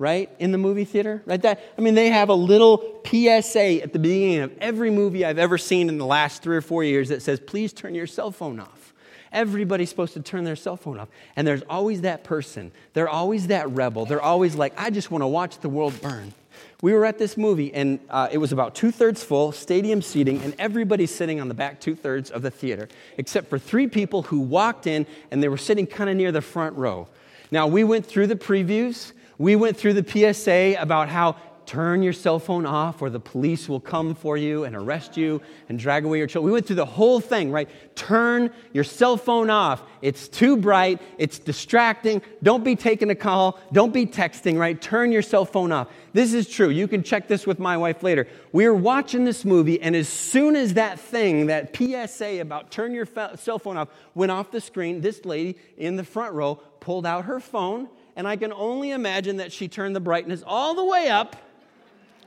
right, 0.00 0.30
in 0.38 0.50
the 0.50 0.58
movie 0.58 0.86
theater, 0.86 1.22
right? 1.26 1.42
That, 1.42 1.60
I 1.76 1.82
mean, 1.82 1.94
they 1.94 2.08
have 2.08 2.30
a 2.30 2.34
little 2.34 3.02
PSA 3.04 3.82
at 3.82 3.92
the 3.92 3.98
beginning 3.98 4.38
of 4.38 4.56
every 4.58 4.90
movie 4.90 5.26
I've 5.26 5.38
ever 5.38 5.58
seen 5.58 5.90
in 5.90 5.98
the 5.98 6.06
last 6.06 6.42
three 6.42 6.56
or 6.56 6.62
four 6.62 6.82
years 6.82 7.10
that 7.10 7.20
says, 7.20 7.38
please 7.38 7.74
turn 7.74 7.94
your 7.94 8.06
cell 8.06 8.30
phone 8.30 8.58
off. 8.58 8.94
Everybody's 9.30 9.90
supposed 9.90 10.14
to 10.14 10.22
turn 10.22 10.44
their 10.44 10.56
cell 10.56 10.78
phone 10.78 10.98
off. 10.98 11.08
And 11.36 11.46
there's 11.46 11.62
always 11.68 12.00
that 12.00 12.24
person. 12.24 12.72
They're 12.94 13.10
always 13.10 13.48
that 13.48 13.70
rebel. 13.70 14.06
They're 14.06 14.22
always 14.22 14.54
like, 14.56 14.72
I 14.78 14.88
just 14.88 15.10
want 15.10 15.20
to 15.20 15.28
watch 15.28 15.58
the 15.58 15.68
world 15.68 16.00
burn. 16.00 16.32
We 16.80 16.94
were 16.94 17.04
at 17.04 17.18
this 17.18 17.36
movie, 17.36 17.72
and 17.74 18.00
uh, 18.08 18.28
it 18.32 18.38
was 18.38 18.52
about 18.52 18.74
two 18.74 18.90
thirds 18.90 19.22
full, 19.22 19.52
stadium 19.52 20.00
seating, 20.00 20.40
and 20.40 20.54
everybody's 20.58 21.14
sitting 21.14 21.38
on 21.38 21.48
the 21.48 21.54
back 21.54 21.78
two 21.78 21.94
thirds 21.94 22.30
of 22.30 22.40
the 22.40 22.50
theater, 22.50 22.88
except 23.18 23.50
for 23.50 23.58
three 23.58 23.86
people 23.86 24.22
who 24.22 24.40
walked 24.40 24.86
in 24.86 25.06
and 25.30 25.42
they 25.42 25.48
were 25.48 25.58
sitting 25.58 25.86
kind 25.86 26.08
of 26.08 26.16
near 26.16 26.32
the 26.32 26.40
front 26.40 26.74
row. 26.76 27.06
Now, 27.50 27.66
we 27.66 27.84
went 27.84 28.06
through 28.06 28.28
the 28.28 28.36
previews, 28.36 29.12
we 29.40 29.56
went 29.56 29.74
through 29.74 29.94
the 29.94 30.34
PSA 30.34 30.76
about 30.78 31.08
how 31.08 31.34
turn 31.64 32.02
your 32.02 32.12
cell 32.12 32.38
phone 32.38 32.66
off 32.66 33.00
or 33.00 33.08
the 33.08 33.18
police 33.18 33.70
will 33.70 33.80
come 33.80 34.14
for 34.14 34.36
you 34.36 34.64
and 34.64 34.76
arrest 34.76 35.16
you 35.16 35.40
and 35.70 35.78
drag 35.78 36.04
away 36.04 36.18
your 36.18 36.26
children. 36.26 36.44
We 36.44 36.52
went 36.52 36.66
through 36.66 36.76
the 36.76 36.84
whole 36.84 37.20
thing, 37.20 37.50
right? 37.50 37.66
Turn 37.96 38.52
your 38.74 38.84
cell 38.84 39.16
phone 39.16 39.48
off. 39.48 39.82
It's 40.02 40.28
too 40.28 40.58
bright, 40.58 41.00
it's 41.16 41.38
distracting. 41.38 42.20
Don't 42.42 42.62
be 42.62 42.76
taking 42.76 43.08
a 43.08 43.14
call, 43.14 43.58
don't 43.72 43.94
be 43.94 44.04
texting, 44.04 44.58
right? 44.58 44.78
Turn 44.78 45.10
your 45.10 45.22
cell 45.22 45.46
phone 45.46 45.72
off. 45.72 45.88
This 46.12 46.34
is 46.34 46.46
true. 46.46 46.68
You 46.68 46.86
can 46.86 47.02
check 47.02 47.26
this 47.26 47.46
with 47.46 47.58
my 47.58 47.78
wife 47.78 48.02
later. 48.02 48.28
We 48.52 48.68
were 48.68 48.74
watching 48.74 49.24
this 49.24 49.46
movie, 49.46 49.80
and 49.80 49.96
as 49.96 50.08
soon 50.08 50.54
as 50.54 50.74
that 50.74 51.00
thing, 51.00 51.46
that 51.46 51.74
PSA 51.74 52.42
about 52.42 52.70
turn 52.70 52.92
your 52.92 53.06
cell 53.06 53.58
phone 53.58 53.78
off, 53.78 53.88
went 54.14 54.32
off 54.32 54.50
the 54.50 54.60
screen, 54.60 55.00
this 55.00 55.24
lady 55.24 55.56
in 55.78 55.96
the 55.96 56.04
front 56.04 56.34
row 56.34 56.56
pulled 56.80 57.06
out 57.06 57.24
her 57.24 57.40
phone 57.40 57.88
and 58.16 58.26
I 58.26 58.36
can 58.36 58.52
only 58.52 58.90
imagine 58.90 59.38
that 59.38 59.52
she 59.52 59.68
turned 59.68 59.94
the 59.94 60.00
brightness 60.00 60.42
all 60.46 60.74
the 60.74 60.84
way 60.84 61.08
up. 61.08 61.36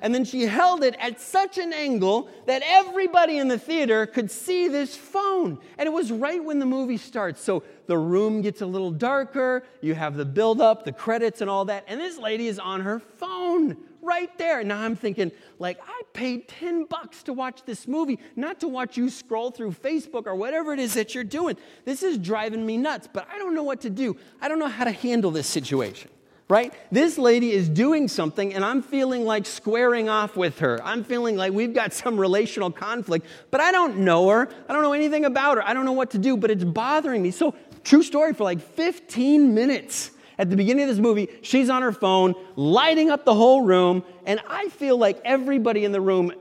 And 0.01 0.13
then 0.13 0.25
she 0.25 0.41
held 0.41 0.83
it 0.83 0.97
at 0.99 1.21
such 1.21 1.57
an 1.57 1.71
angle 1.71 2.27
that 2.45 2.61
everybody 2.65 3.37
in 3.37 3.47
the 3.47 3.57
theater 3.57 4.05
could 4.05 4.29
see 4.29 4.67
this 4.67 4.97
phone. 4.97 5.59
And 5.77 5.87
it 5.87 5.93
was 5.93 6.11
right 6.11 6.43
when 6.43 6.59
the 6.59 6.65
movie 6.65 6.97
starts. 6.97 7.41
So 7.41 7.63
the 7.87 7.97
room 7.97 8.41
gets 8.41 8.61
a 8.61 8.65
little 8.65 8.91
darker, 8.91 9.63
you 9.79 9.93
have 9.93 10.17
the 10.17 10.25
build 10.25 10.59
up, 10.59 10.83
the 10.83 10.91
credits, 10.91 11.39
and 11.39 11.49
all 11.49 11.63
that. 11.65 11.85
And 11.87 12.01
this 12.01 12.17
lady 12.17 12.47
is 12.47 12.59
on 12.59 12.81
her 12.81 12.99
phone 12.99 13.77
right 14.03 14.35
there. 14.37 14.63
Now 14.63 14.81
I'm 14.81 14.95
thinking, 14.95 15.31
like, 15.59 15.79
I 15.87 16.01
paid 16.13 16.47
10 16.47 16.85
bucks 16.85 17.23
to 17.23 17.33
watch 17.33 17.63
this 17.65 17.87
movie, 17.87 18.19
not 18.35 18.59
to 18.59 18.67
watch 18.67 18.97
you 18.97 19.09
scroll 19.09 19.49
through 19.51 19.71
Facebook 19.71 20.27
or 20.27 20.35
whatever 20.35 20.73
it 20.73 20.79
is 20.79 20.93
that 20.93 21.15
you're 21.15 21.23
doing. 21.23 21.57
This 21.85 22.03
is 22.03 22.17
driving 22.17 22.65
me 22.65 22.77
nuts, 22.77 23.07
but 23.11 23.27
I 23.33 23.37
don't 23.37 23.55
know 23.55 23.63
what 23.63 23.81
to 23.81 23.89
do. 23.89 24.17
I 24.41 24.47
don't 24.47 24.59
know 24.59 24.67
how 24.67 24.83
to 24.83 24.91
handle 24.91 25.31
this 25.31 25.47
situation. 25.47 26.09
Right? 26.49 26.73
This 26.91 27.17
lady 27.17 27.53
is 27.53 27.69
doing 27.69 28.09
something, 28.09 28.53
and 28.53 28.65
I'm 28.65 28.83
feeling 28.83 29.23
like 29.23 29.45
squaring 29.45 30.09
off 30.09 30.35
with 30.35 30.59
her. 30.59 30.79
I'm 30.83 31.03
feeling 31.05 31.37
like 31.37 31.53
we've 31.53 31.73
got 31.73 31.93
some 31.93 32.19
relational 32.19 32.69
conflict, 32.69 33.25
but 33.49 33.61
I 33.61 33.71
don't 33.71 33.99
know 33.99 34.27
her. 34.27 34.49
I 34.67 34.73
don't 34.73 34.83
know 34.83 34.93
anything 34.93 35.23
about 35.23 35.57
her. 35.57 35.63
I 35.65 35.73
don't 35.73 35.85
know 35.85 35.93
what 35.93 36.11
to 36.11 36.17
do, 36.17 36.35
but 36.35 36.51
it's 36.51 36.65
bothering 36.65 37.23
me. 37.23 37.31
So, 37.31 37.55
true 37.83 38.03
story, 38.03 38.33
for 38.33 38.43
like 38.43 38.59
15 38.59 39.53
minutes, 39.53 40.11
at 40.37 40.49
the 40.49 40.55
beginning 40.55 40.83
of 40.83 40.89
this 40.89 40.99
movie, 40.99 41.29
she's 41.41 41.69
on 41.69 41.81
her 41.81 41.91
phone, 41.91 42.33
lighting 42.55 43.09
up 43.09 43.25
the 43.25 43.33
whole 43.33 43.61
room, 43.61 44.03
and 44.25 44.39
I 44.47 44.69
feel 44.69 44.97
like 44.97 45.21
everybody 45.23 45.85
in 45.85 45.91
the 45.91 46.01
room 46.01 46.33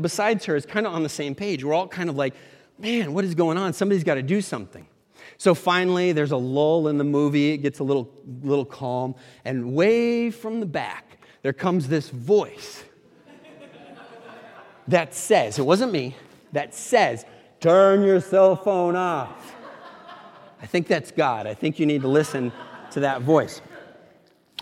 besides 0.00 0.44
her 0.44 0.56
is 0.56 0.66
kind 0.66 0.86
of 0.86 0.92
on 0.92 1.02
the 1.02 1.08
same 1.08 1.34
page. 1.34 1.64
We're 1.64 1.74
all 1.74 1.88
kind 1.88 2.10
of 2.10 2.16
like, 2.16 2.34
man, 2.78 3.14
what 3.14 3.24
is 3.24 3.34
going 3.34 3.56
on? 3.56 3.72
Somebody's 3.72 4.04
got 4.04 4.14
to 4.14 4.22
do 4.22 4.40
something. 4.40 4.86
So 5.38 5.54
finally, 5.54 6.12
there's 6.12 6.32
a 6.32 6.36
lull 6.36 6.88
in 6.88 6.98
the 6.98 7.04
movie. 7.04 7.52
It 7.52 7.58
gets 7.58 7.78
a 7.78 7.84
little, 7.84 8.12
little 8.42 8.64
calm, 8.64 9.14
and 9.44 9.74
way 9.74 10.30
from 10.30 10.60
the 10.60 10.66
back, 10.66 11.18
there 11.42 11.52
comes 11.52 11.88
this 11.88 12.10
voice 12.10 12.84
that 14.88 15.14
says, 15.14 15.58
it 15.58 15.64
wasn't 15.64 15.92
me, 15.92 16.16
that 16.52 16.74
says, 16.74 17.24
turn 17.60 18.02
your 18.02 18.20
cell 18.20 18.56
phone 18.56 18.96
off. 18.96 19.54
I 20.60 20.66
think 20.66 20.88
that's 20.88 21.12
God. 21.12 21.46
I 21.46 21.54
think 21.54 21.78
you 21.78 21.86
need 21.86 22.02
to 22.02 22.08
listen 22.08 22.52
to 22.92 23.00
that 23.00 23.22
voice. 23.22 23.60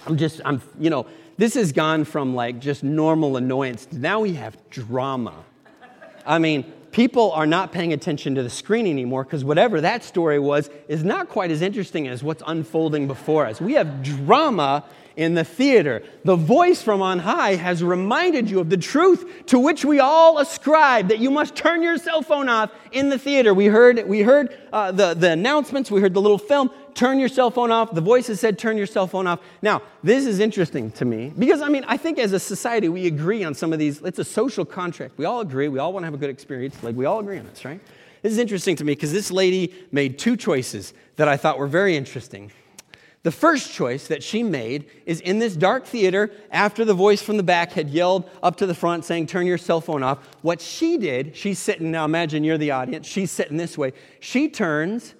I'm 0.06 0.16
just, 0.16 0.40
I'm, 0.44 0.62
you 0.78 0.90
know, 0.90 1.06
this 1.36 1.54
has 1.54 1.72
gone 1.72 2.04
from 2.04 2.34
like 2.34 2.60
just 2.60 2.82
normal 2.82 3.36
annoyance 3.36 3.86
to 3.86 3.98
now 3.98 4.20
we 4.20 4.34
have 4.34 4.56
drama. 4.70 5.34
I 6.24 6.38
mean, 6.38 6.64
people 6.90 7.32
are 7.32 7.46
not 7.46 7.72
paying 7.72 7.92
attention 7.92 8.34
to 8.36 8.42
the 8.42 8.50
screen 8.50 8.86
anymore 8.86 9.24
because 9.24 9.44
whatever 9.44 9.80
that 9.82 10.02
story 10.02 10.38
was 10.38 10.70
is 10.88 11.04
not 11.04 11.28
quite 11.28 11.50
as 11.50 11.60
interesting 11.60 12.08
as 12.08 12.22
what's 12.22 12.42
unfolding 12.46 13.06
before 13.06 13.46
us. 13.46 13.60
We 13.60 13.74
have 13.74 14.02
drama 14.02 14.84
in 15.16 15.34
the 15.34 15.44
theater. 15.44 16.02
The 16.24 16.36
voice 16.36 16.82
from 16.82 17.02
on 17.02 17.18
high 17.18 17.54
has 17.54 17.82
reminded 17.82 18.50
you 18.50 18.60
of 18.60 18.70
the 18.70 18.76
truth 18.76 19.46
to 19.46 19.58
which 19.58 19.84
we 19.84 19.98
all 19.98 20.38
ascribe 20.38 21.08
that 21.08 21.18
you 21.18 21.30
must 21.30 21.54
turn 21.56 21.82
your 21.82 21.98
cell 21.98 22.22
phone 22.22 22.48
off 22.48 22.70
in 22.92 23.08
the 23.08 23.18
theater. 23.18 23.54
We 23.54 23.66
heard, 23.66 24.06
we 24.06 24.20
heard 24.20 24.56
uh, 24.72 24.92
the, 24.92 25.14
the 25.14 25.32
announcements, 25.32 25.90
we 25.90 26.00
heard 26.00 26.14
the 26.14 26.20
little 26.20 26.38
film 26.38 26.70
turn 26.96 27.20
your 27.20 27.28
cell 27.28 27.50
phone 27.50 27.70
off. 27.70 27.94
The 27.94 28.00
voices 28.00 28.40
said, 28.40 28.58
turn 28.58 28.76
your 28.76 28.86
cell 28.86 29.06
phone 29.06 29.26
off. 29.26 29.40
Now, 29.62 29.82
this 30.02 30.26
is 30.26 30.40
interesting 30.40 30.90
to 30.92 31.04
me 31.04 31.32
because, 31.38 31.60
I 31.60 31.68
mean, 31.68 31.84
I 31.86 31.96
think 31.96 32.18
as 32.18 32.32
a 32.32 32.40
society, 32.40 32.88
we 32.88 33.06
agree 33.06 33.44
on 33.44 33.54
some 33.54 33.72
of 33.72 33.78
these. 33.78 34.00
It's 34.02 34.18
a 34.18 34.24
social 34.24 34.64
contract. 34.64 35.18
We 35.18 35.26
all 35.26 35.40
agree. 35.40 35.68
We 35.68 35.78
all 35.78 35.92
want 35.92 36.02
to 36.02 36.06
have 36.06 36.14
a 36.14 36.18
good 36.18 36.30
experience. 36.30 36.82
Like, 36.82 36.96
we 36.96 37.04
all 37.04 37.20
agree 37.20 37.38
on 37.38 37.46
this, 37.46 37.64
right? 37.64 37.80
This 38.22 38.32
is 38.32 38.38
interesting 38.38 38.74
to 38.76 38.84
me 38.84 38.94
because 38.94 39.12
this 39.12 39.30
lady 39.30 39.72
made 39.92 40.18
two 40.18 40.36
choices 40.36 40.94
that 41.16 41.28
I 41.28 41.36
thought 41.36 41.58
were 41.58 41.68
very 41.68 41.96
interesting. 41.96 42.50
The 43.22 43.32
first 43.32 43.72
choice 43.72 44.06
that 44.06 44.22
she 44.22 44.42
made 44.42 44.88
is 45.04 45.20
in 45.20 45.40
this 45.40 45.56
dark 45.56 45.84
theater 45.84 46.30
after 46.50 46.84
the 46.84 46.94
voice 46.94 47.20
from 47.20 47.36
the 47.36 47.42
back 47.42 47.72
had 47.72 47.90
yelled 47.90 48.30
up 48.42 48.56
to 48.58 48.66
the 48.66 48.74
front 48.74 49.04
saying, 49.04 49.26
Turn 49.26 49.46
your 49.46 49.58
cell 49.58 49.80
phone 49.80 50.02
off. 50.02 50.24
What 50.42 50.60
she 50.60 50.96
did, 50.96 51.36
she's 51.36 51.58
sitting, 51.58 51.90
now 51.90 52.04
imagine 52.04 52.44
you're 52.44 52.56
the 52.56 52.70
audience, 52.70 53.06
she's 53.06 53.30
sitting 53.30 53.56
this 53.56 53.76
way. 53.76 53.92
She 54.20 54.48
turns 54.48 55.14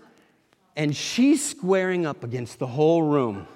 and 0.77 0.95
she's 0.95 1.45
squaring 1.45 2.07
up 2.07 2.23
against 2.23 2.59
the 2.59 2.67
whole 2.67 3.03
room 3.03 3.47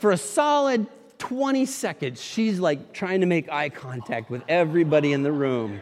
for 0.00 0.12
a 0.12 0.16
solid 0.16 0.86
20 1.18 1.66
seconds, 1.66 2.22
she's 2.22 2.58
like 2.58 2.94
trying 2.94 3.20
to 3.20 3.26
make 3.26 3.50
eye 3.50 3.68
contact 3.68 4.30
with 4.30 4.42
everybody 4.48 5.12
in 5.12 5.22
the 5.22 5.30
room. 5.30 5.80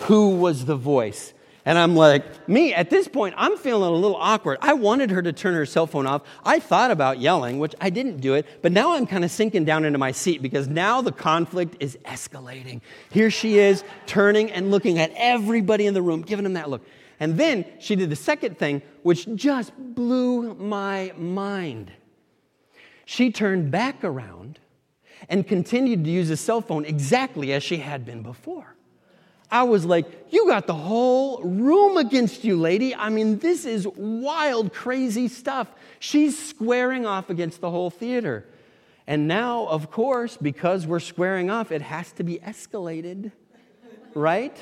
Who 0.00 0.36
was 0.36 0.66
the 0.66 0.76
voice? 0.76 1.32
And 1.64 1.78
I'm 1.78 1.96
like, 1.96 2.46
me, 2.48 2.74
at 2.74 2.90
this 2.90 3.08
point, 3.08 3.34
I'm 3.38 3.56
feeling 3.56 3.88
a 3.88 3.94
little 3.94 4.16
awkward. 4.16 4.58
I 4.60 4.74
wanted 4.74 5.10
her 5.10 5.22
to 5.22 5.32
turn 5.32 5.54
her 5.54 5.64
cell 5.64 5.86
phone 5.86 6.06
off. 6.06 6.22
I 6.44 6.60
thought 6.60 6.90
about 6.90 7.18
yelling, 7.18 7.58
which 7.58 7.74
I 7.80 7.88
didn't 7.88 8.18
do 8.18 8.34
it, 8.34 8.46
but 8.60 8.70
now 8.72 8.94
I'm 8.94 9.06
kind 9.06 9.24
of 9.24 9.30
sinking 9.30 9.64
down 9.64 9.84
into 9.86 9.98
my 9.98 10.12
seat 10.12 10.42
because 10.42 10.68
now 10.68 11.00
the 11.00 11.10
conflict 11.10 11.76
is 11.80 11.98
escalating. 12.04 12.82
Here 13.10 13.30
she 13.30 13.58
is, 13.58 13.82
turning 14.04 14.52
and 14.52 14.70
looking 14.70 14.98
at 14.98 15.10
everybody 15.16 15.86
in 15.86 15.94
the 15.94 16.02
room, 16.02 16.20
giving 16.20 16.44
them 16.44 16.52
that 16.52 16.68
look. 16.68 16.86
And 17.18 17.38
then 17.38 17.64
she 17.78 17.96
did 17.96 18.10
the 18.10 18.16
second 18.16 18.58
thing, 18.58 18.82
which 19.02 19.26
just 19.34 19.72
blew 19.76 20.54
my 20.54 21.12
mind. 21.16 21.90
She 23.04 23.30
turned 23.30 23.70
back 23.70 24.04
around 24.04 24.58
and 25.28 25.46
continued 25.46 26.04
to 26.04 26.10
use 26.10 26.28
the 26.28 26.36
cell 26.36 26.60
phone 26.60 26.84
exactly 26.84 27.52
as 27.52 27.62
she 27.62 27.78
had 27.78 28.04
been 28.04 28.22
before. 28.22 28.74
I 29.50 29.62
was 29.62 29.84
like, 29.84 30.06
You 30.30 30.46
got 30.48 30.66
the 30.66 30.74
whole 30.74 31.40
room 31.42 31.96
against 31.96 32.44
you, 32.44 32.56
lady. 32.56 32.94
I 32.94 33.08
mean, 33.08 33.38
this 33.38 33.64
is 33.64 33.86
wild, 33.86 34.72
crazy 34.72 35.28
stuff. 35.28 35.68
She's 36.00 36.36
squaring 36.36 37.06
off 37.06 37.30
against 37.30 37.60
the 37.60 37.70
whole 37.70 37.90
theater. 37.90 38.44
And 39.06 39.28
now, 39.28 39.66
of 39.66 39.90
course, 39.90 40.36
because 40.36 40.86
we're 40.86 41.00
squaring 41.00 41.48
off, 41.48 41.70
it 41.70 41.80
has 41.80 42.10
to 42.12 42.24
be 42.24 42.40
escalated, 42.40 43.30
right? 44.14 44.56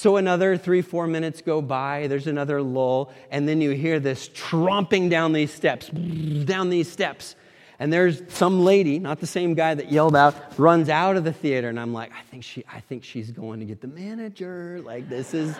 So 0.00 0.16
another 0.16 0.56
three, 0.56 0.80
four 0.80 1.06
minutes 1.06 1.42
go 1.42 1.60
by, 1.60 2.06
there's 2.06 2.26
another 2.26 2.62
lull, 2.62 3.12
and 3.30 3.46
then 3.46 3.60
you 3.60 3.72
hear 3.72 4.00
this 4.00 4.30
tromping 4.30 5.10
down 5.10 5.34
these 5.34 5.52
steps, 5.52 5.88
down 5.90 6.70
these 6.70 6.90
steps 6.90 7.36
and 7.78 7.92
there's 7.92 8.22
some 8.28 8.64
lady, 8.64 8.98
not 8.98 9.20
the 9.20 9.26
same 9.26 9.52
guy 9.52 9.74
that 9.74 9.92
yelled 9.92 10.16
out, 10.16 10.58
runs 10.58 10.88
out 10.88 11.16
of 11.16 11.24
the 11.24 11.34
theater, 11.34 11.68
and 11.68 11.78
I'm 11.78 11.92
like, 11.92 12.12
I 12.12 12.22
think 12.30 12.44
she, 12.44 12.64
I 12.72 12.80
think 12.80 13.04
she's 13.04 13.30
going 13.30 13.60
to 13.60 13.66
get 13.66 13.82
the 13.82 13.88
manager. 13.88 14.80
Like 14.82 15.10
this 15.10 15.34
is, 15.34 15.54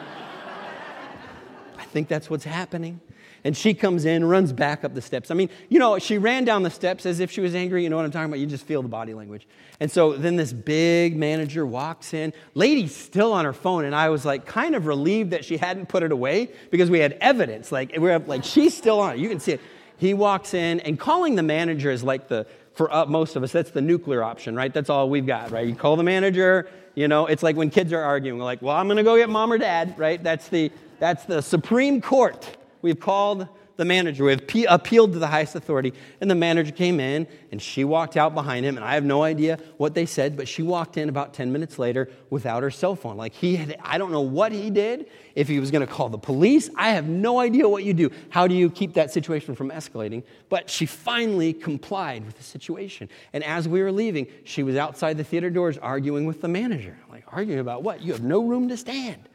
I 1.78 1.84
think 1.84 2.08
that's 2.08 2.30
what's 2.30 2.44
happening. 2.44 2.98
And 3.44 3.56
she 3.56 3.74
comes 3.74 4.04
in, 4.04 4.24
runs 4.24 4.52
back 4.52 4.84
up 4.84 4.94
the 4.94 5.02
steps. 5.02 5.30
I 5.30 5.34
mean, 5.34 5.50
you 5.68 5.78
know, 5.78 5.98
she 5.98 6.18
ran 6.18 6.44
down 6.44 6.62
the 6.62 6.70
steps 6.70 7.06
as 7.06 7.20
if 7.20 7.30
she 7.30 7.40
was 7.40 7.54
angry. 7.54 7.82
You 7.82 7.90
know 7.90 7.96
what 7.96 8.04
I'm 8.04 8.10
talking 8.10 8.26
about? 8.26 8.38
You 8.38 8.46
just 8.46 8.66
feel 8.66 8.82
the 8.82 8.88
body 8.88 9.14
language. 9.14 9.46
And 9.80 9.90
so 9.90 10.12
then 10.12 10.36
this 10.36 10.52
big 10.52 11.16
manager 11.16 11.64
walks 11.64 12.12
in. 12.12 12.32
Lady's 12.54 12.94
still 12.94 13.32
on 13.32 13.44
her 13.44 13.52
phone, 13.52 13.84
and 13.84 13.94
I 13.94 14.10
was 14.10 14.24
like 14.24 14.44
kind 14.44 14.74
of 14.74 14.86
relieved 14.86 15.30
that 15.30 15.44
she 15.44 15.56
hadn't 15.56 15.88
put 15.88 16.02
it 16.02 16.12
away 16.12 16.50
because 16.70 16.90
we 16.90 16.98
had 16.98 17.12
evidence. 17.20 17.72
Like 17.72 17.94
we're 17.96 18.18
like 18.18 18.44
she's 18.44 18.76
still 18.76 19.00
on 19.00 19.14
it. 19.14 19.18
You 19.18 19.28
can 19.28 19.40
see 19.40 19.52
it. 19.52 19.60
He 19.96 20.14
walks 20.14 20.54
in, 20.54 20.80
and 20.80 20.98
calling 20.98 21.34
the 21.34 21.42
manager 21.42 21.90
is 21.90 22.02
like 22.02 22.28
the, 22.28 22.46
for 22.72 22.90
uh, 22.90 23.04
most 23.04 23.36
of 23.36 23.42
us, 23.42 23.52
that's 23.52 23.70
the 23.70 23.82
nuclear 23.82 24.22
option, 24.22 24.56
right? 24.56 24.72
That's 24.72 24.88
all 24.88 25.10
we've 25.10 25.26
got, 25.26 25.50
right? 25.50 25.66
You 25.66 25.74
call 25.74 25.96
the 25.96 26.02
manager, 26.02 26.70
you 26.94 27.06
know, 27.06 27.26
it's 27.26 27.42
like 27.42 27.54
when 27.56 27.68
kids 27.68 27.92
are 27.92 28.02
arguing, 28.02 28.40
like, 28.40 28.62
well, 28.62 28.76
I'm 28.76 28.86
going 28.86 28.96
to 28.96 29.02
go 29.02 29.16
get 29.16 29.28
mom 29.28 29.52
or 29.52 29.58
dad, 29.58 29.98
right? 29.98 30.22
That's 30.22 30.48
the, 30.48 30.72
that's 30.98 31.24
the 31.24 31.42
Supreme 31.42 32.00
Court. 32.00 32.56
We've 32.82 32.98
called 32.98 33.48
the 33.80 33.86
manager. 33.86 34.24
We 34.24 34.32
have 34.32 34.42
appealed 34.68 35.14
to 35.14 35.18
the 35.18 35.26
highest 35.26 35.54
authority. 35.54 35.94
And 36.20 36.30
the 36.30 36.34
manager 36.34 36.70
came 36.70 37.00
in 37.00 37.26
and 37.50 37.62
she 37.62 37.82
walked 37.82 38.14
out 38.14 38.34
behind 38.34 38.66
him. 38.66 38.76
And 38.76 38.84
I 38.84 38.92
have 38.92 39.04
no 39.04 39.22
idea 39.22 39.58
what 39.78 39.94
they 39.94 40.04
said, 40.04 40.36
but 40.36 40.46
she 40.46 40.62
walked 40.62 40.98
in 40.98 41.08
about 41.08 41.32
10 41.32 41.50
minutes 41.50 41.78
later 41.78 42.10
without 42.28 42.62
her 42.62 42.70
cell 42.70 42.94
phone. 42.94 43.16
Like 43.16 43.32
he 43.32 43.56
had, 43.56 43.78
I 43.82 43.96
don't 43.96 44.12
know 44.12 44.20
what 44.20 44.52
he 44.52 44.68
did, 44.68 45.06
if 45.34 45.48
he 45.48 45.58
was 45.58 45.70
going 45.70 45.80
to 45.86 45.90
call 45.90 46.10
the 46.10 46.18
police. 46.18 46.68
I 46.76 46.90
have 46.90 47.08
no 47.08 47.40
idea 47.40 47.66
what 47.66 47.82
you 47.82 47.94
do. 47.94 48.10
How 48.28 48.46
do 48.46 48.54
you 48.54 48.68
keep 48.68 48.92
that 48.94 49.12
situation 49.12 49.54
from 49.54 49.70
escalating? 49.70 50.24
But 50.50 50.68
she 50.68 50.84
finally 50.84 51.54
complied 51.54 52.26
with 52.26 52.36
the 52.36 52.44
situation. 52.44 53.08
And 53.32 53.42
as 53.42 53.66
we 53.66 53.82
were 53.82 53.92
leaving, 53.92 54.26
she 54.44 54.62
was 54.62 54.76
outside 54.76 55.16
the 55.16 55.24
theater 55.24 55.48
doors 55.48 55.78
arguing 55.78 56.26
with 56.26 56.42
the 56.42 56.48
manager. 56.48 56.98
Like, 57.08 57.24
arguing 57.28 57.60
about 57.60 57.82
what? 57.82 58.02
You 58.02 58.12
have 58.12 58.22
no 58.22 58.44
room 58.44 58.68
to 58.68 58.76
stand. 58.76 59.29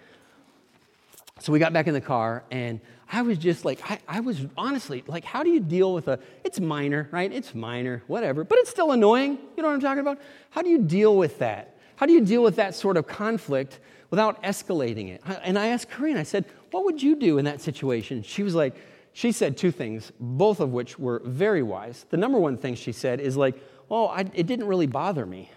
So 1.40 1.52
we 1.52 1.60
got 1.60 1.74
back 1.74 1.88
in 1.88 1.94
the 1.94 2.02
car 2.02 2.44
and 2.50 2.80
I 3.12 3.22
was 3.22 3.38
just 3.38 3.66
like, 3.66 3.80
I, 3.92 4.00
I, 4.08 4.20
was 4.22 4.46
honestly 4.58 5.04
like, 5.06 5.26
how 5.26 5.44
do 5.44 5.50
you 5.50 5.60
deal 5.60 5.94
with 5.94 6.08
a, 6.08 6.20
it's 6.44 6.60
minor, 6.60 7.10
right? 7.12 7.32
It's 7.32 7.54
minor, 7.54 8.04
whatever, 8.08 8.44
but 8.44 8.58
it's 8.60 8.70
still 8.70 8.94
annoying. 8.94 9.38
You 9.56 9.62
know 9.62 9.68
what 9.68 9.76
I'm 9.76 9.82
talking 9.82 10.00
about? 10.00 10.20
How 10.50 10.62
do 10.62 10.70
you 10.70 10.80
deal 10.80 11.18
with 11.18 11.38
that? 11.40 11.78
How 11.98 12.06
do 12.06 12.14
you 12.14 12.22
deal 12.22 12.42
with 12.42 12.56
that 12.56 12.74
sort 12.74 12.98
of 12.98 13.06
conflict 13.06 13.80
without 14.10 14.42
escalating 14.44 15.10
it? 15.10 15.22
And 15.44 15.60
I 15.60 15.68
asked 15.68 15.90
Karina, 15.90 16.22
I 16.22 16.24
said, 16.24 16.46
what 16.72 16.86
would 16.86 17.04
you 17.04 17.16
do 17.16 17.38
in 17.38 17.46
that 17.46 17.62
situation? 17.62 18.24
She 18.24 18.42
was 18.42 18.56
like, 18.56 18.76
she 19.14 19.32
said 19.32 19.58
two 19.58 19.72
things, 19.72 20.12
both 20.20 20.60
of 20.60 20.72
which 20.72 20.98
were 20.98 21.22
very 21.26 21.64
wise. 21.64 22.06
The 22.10 22.18
number 22.18 22.40
one 22.40 22.58
thing 22.58 22.76
she 22.76 22.92
said 22.92 23.20
is 23.20 23.38
like, 23.38 23.62
oh, 23.90 24.08
I, 24.08 24.22
it 24.34 24.48
didn't 24.48 24.68
really 24.68 24.88
bother 24.88 25.26
me. 25.26 25.52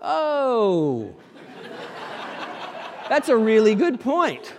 Oh, 0.00 1.14
that's 3.08 3.28
a 3.28 3.36
really 3.36 3.74
good 3.74 4.00
point. 4.00 4.54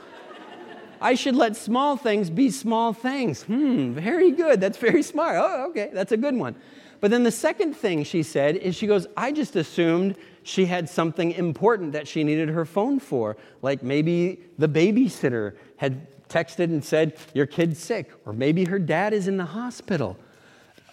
I 1.01 1.15
should 1.15 1.35
let 1.35 1.55
small 1.55 1.95
things 1.95 2.29
be 2.29 2.49
small 2.51 2.93
things. 2.93 3.43
Hmm, 3.43 3.93
very 3.93 4.31
good. 4.31 4.59
That's 4.59 4.77
very 4.77 5.01
smart. 5.03 5.37
Oh, 5.37 5.67
okay, 5.69 5.89
that's 5.93 6.11
a 6.11 6.17
good 6.17 6.35
one. 6.35 6.55
But 6.99 7.11
then 7.11 7.23
the 7.23 7.31
second 7.31 7.73
thing 7.75 8.03
she 8.03 8.23
said 8.23 8.57
is 8.57 8.75
she 8.75 8.85
goes, 8.85 9.07
I 9.15 9.31
just 9.31 9.55
assumed 9.55 10.17
she 10.43 10.65
had 10.65 10.89
something 10.89 11.31
important 11.31 11.93
that 11.93 12.07
she 12.07 12.23
needed 12.23 12.49
her 12.49 12.65
phone 12.65 12.99
for. 12.99 13.37
Like 13.61 13.83
maybe 13.83 14.39
the 14.57 14.67
babysitter 14.67 15.55
had 15.77 16.07
texted 16.27 16.65
and 16.65 16.83
said, 16.83 17.17
Your 17.33 17.45
kid's 17.45 17.79
sick, 17.79 18.11
or 18.25 18.33
maybe 18.33 18.65
her 18.65 18.79
dad 18.79 19.13
is 19.13 19.27
in 19.27 19.37
the 19.37 19.45
hospital. 19.45 20.17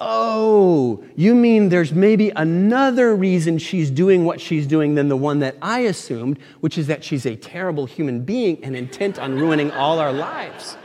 Oh, 0.00 1.02
you 1.16 1.34
mean 1.34 1.70
there's 1.70 1.92
maybe 1.92 2.30
another 2.30 3.14
reason 3.16 3.58
she's 3.58 3.90
doing 3.90 4.24
what 4.24 4.40
she's 4.40 4.66
doing 4.66 4.94
than 4.94 5.08
the 5.08 5.16
one 5.16 5.38
that 5.38 5.56
I 5.62 5.80
assumed, 5.80 6.38
which 6.60 6.76
is 6.76 6.86
that 6.88 7.02
she's 7.02 7.24
a 7.24 7.36
terrible 7.36 7.86
human 7.86 8.22
being 8.22 8.62
and 8.62 8.76
intent 8.76 9.18
on 9.18 9.34
ruining 9.34 9.70
all 9.70 9.98
our 9.98 10.12
lives. 10.12 10.76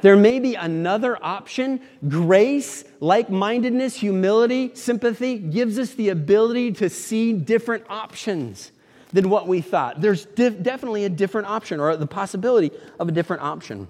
There 0.00 0.16
may 0.16 0.40
be 0.40 0.54
another 0.54 1.22
option. 1.22 1.80
Grace, 2.08 2.84
like 3.00 3.28
mindedness, 3.28 3.96
humility, 3.96 4.70
sympathy 4.74 5.38
gives 5.38 5.78
us 5.78 5.94
the 5.94 6.10
ability 6.10 6.72
to 6.72 6.88
see 6.88 7.32
different 7.32 7.84
options 7.88 8.72
than 9.12 9.30
what 9.30 9.48
we 9.48 9.60
thought. 9.60 10.00
There's 10.00 10.26
dif- 10.26 10.62
definitely 10.62 11.04
a 11.04 11.08
different 11.08 11.48
option 11.48 11.80
or 11.80 11.96
the 11.96 12.06
possibility 12.06 12.70
of 12.98 13.08
a 13.08 13.12
different 13.12 13.42
option. 13.42 13.88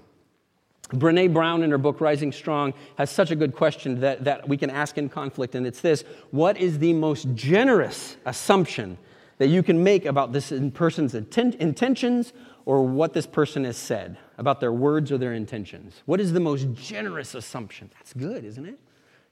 Brene 0.90 1.32
Brown, 1.32 1.62
in 1.62 1.70
her 1.70 1.78
book 1.78 2.00
Rising 2.00 2.30
Strong, 2.30 2.74
has 2.96 3.10
such 3.10 3.30
a 3.30 3.36
good 3.36 3.54
question 3.54 4.00
that, 4.00 4.24
that 4.24 4.48
we 4.48 4.56
can 4.56 4.70
ask 4.70 4.98
in 4.98 5.08
conflict, 5.08 5.54
and 5.54 5.66
it's 5.66 5.80
this 5.80 6.02
What 6.30 6.56
is 6.56 6.78
the 6.78 6.92
most 6.92 7.26
generous 7.34 8.16
assumption 8.24 8.98
that 9.38 9.48
you 9.48 9.62
can 9.62 9.82
make 9.82 10.04
about 10.04 10.32
this 10.32 10.52
person's 10.74 11.14
intent, 11.14 11.56
intentions 11.56 12.32
or 12.64 12.84
what 12.84 13.12
this 13.12 13.26
person 13.26 13.64
has 13.64 13.76
said, 13.76 14.16
about 14.38 14.60
their 14.60 14.72
words 14.72 15.10
or 15.10 15.18
their 15.18 15.34
intentions? 15.34 16.02
What 16.06 16.20
is 16.20 16.32
the 16.32 16.40
most 16.40 16.72
generous 16.74 17.34
assumption? 17.34 17.90
That's 17.94 18.12
good, 18.12 18.44
isn't 18.44 18.64
it? 18.64 18.78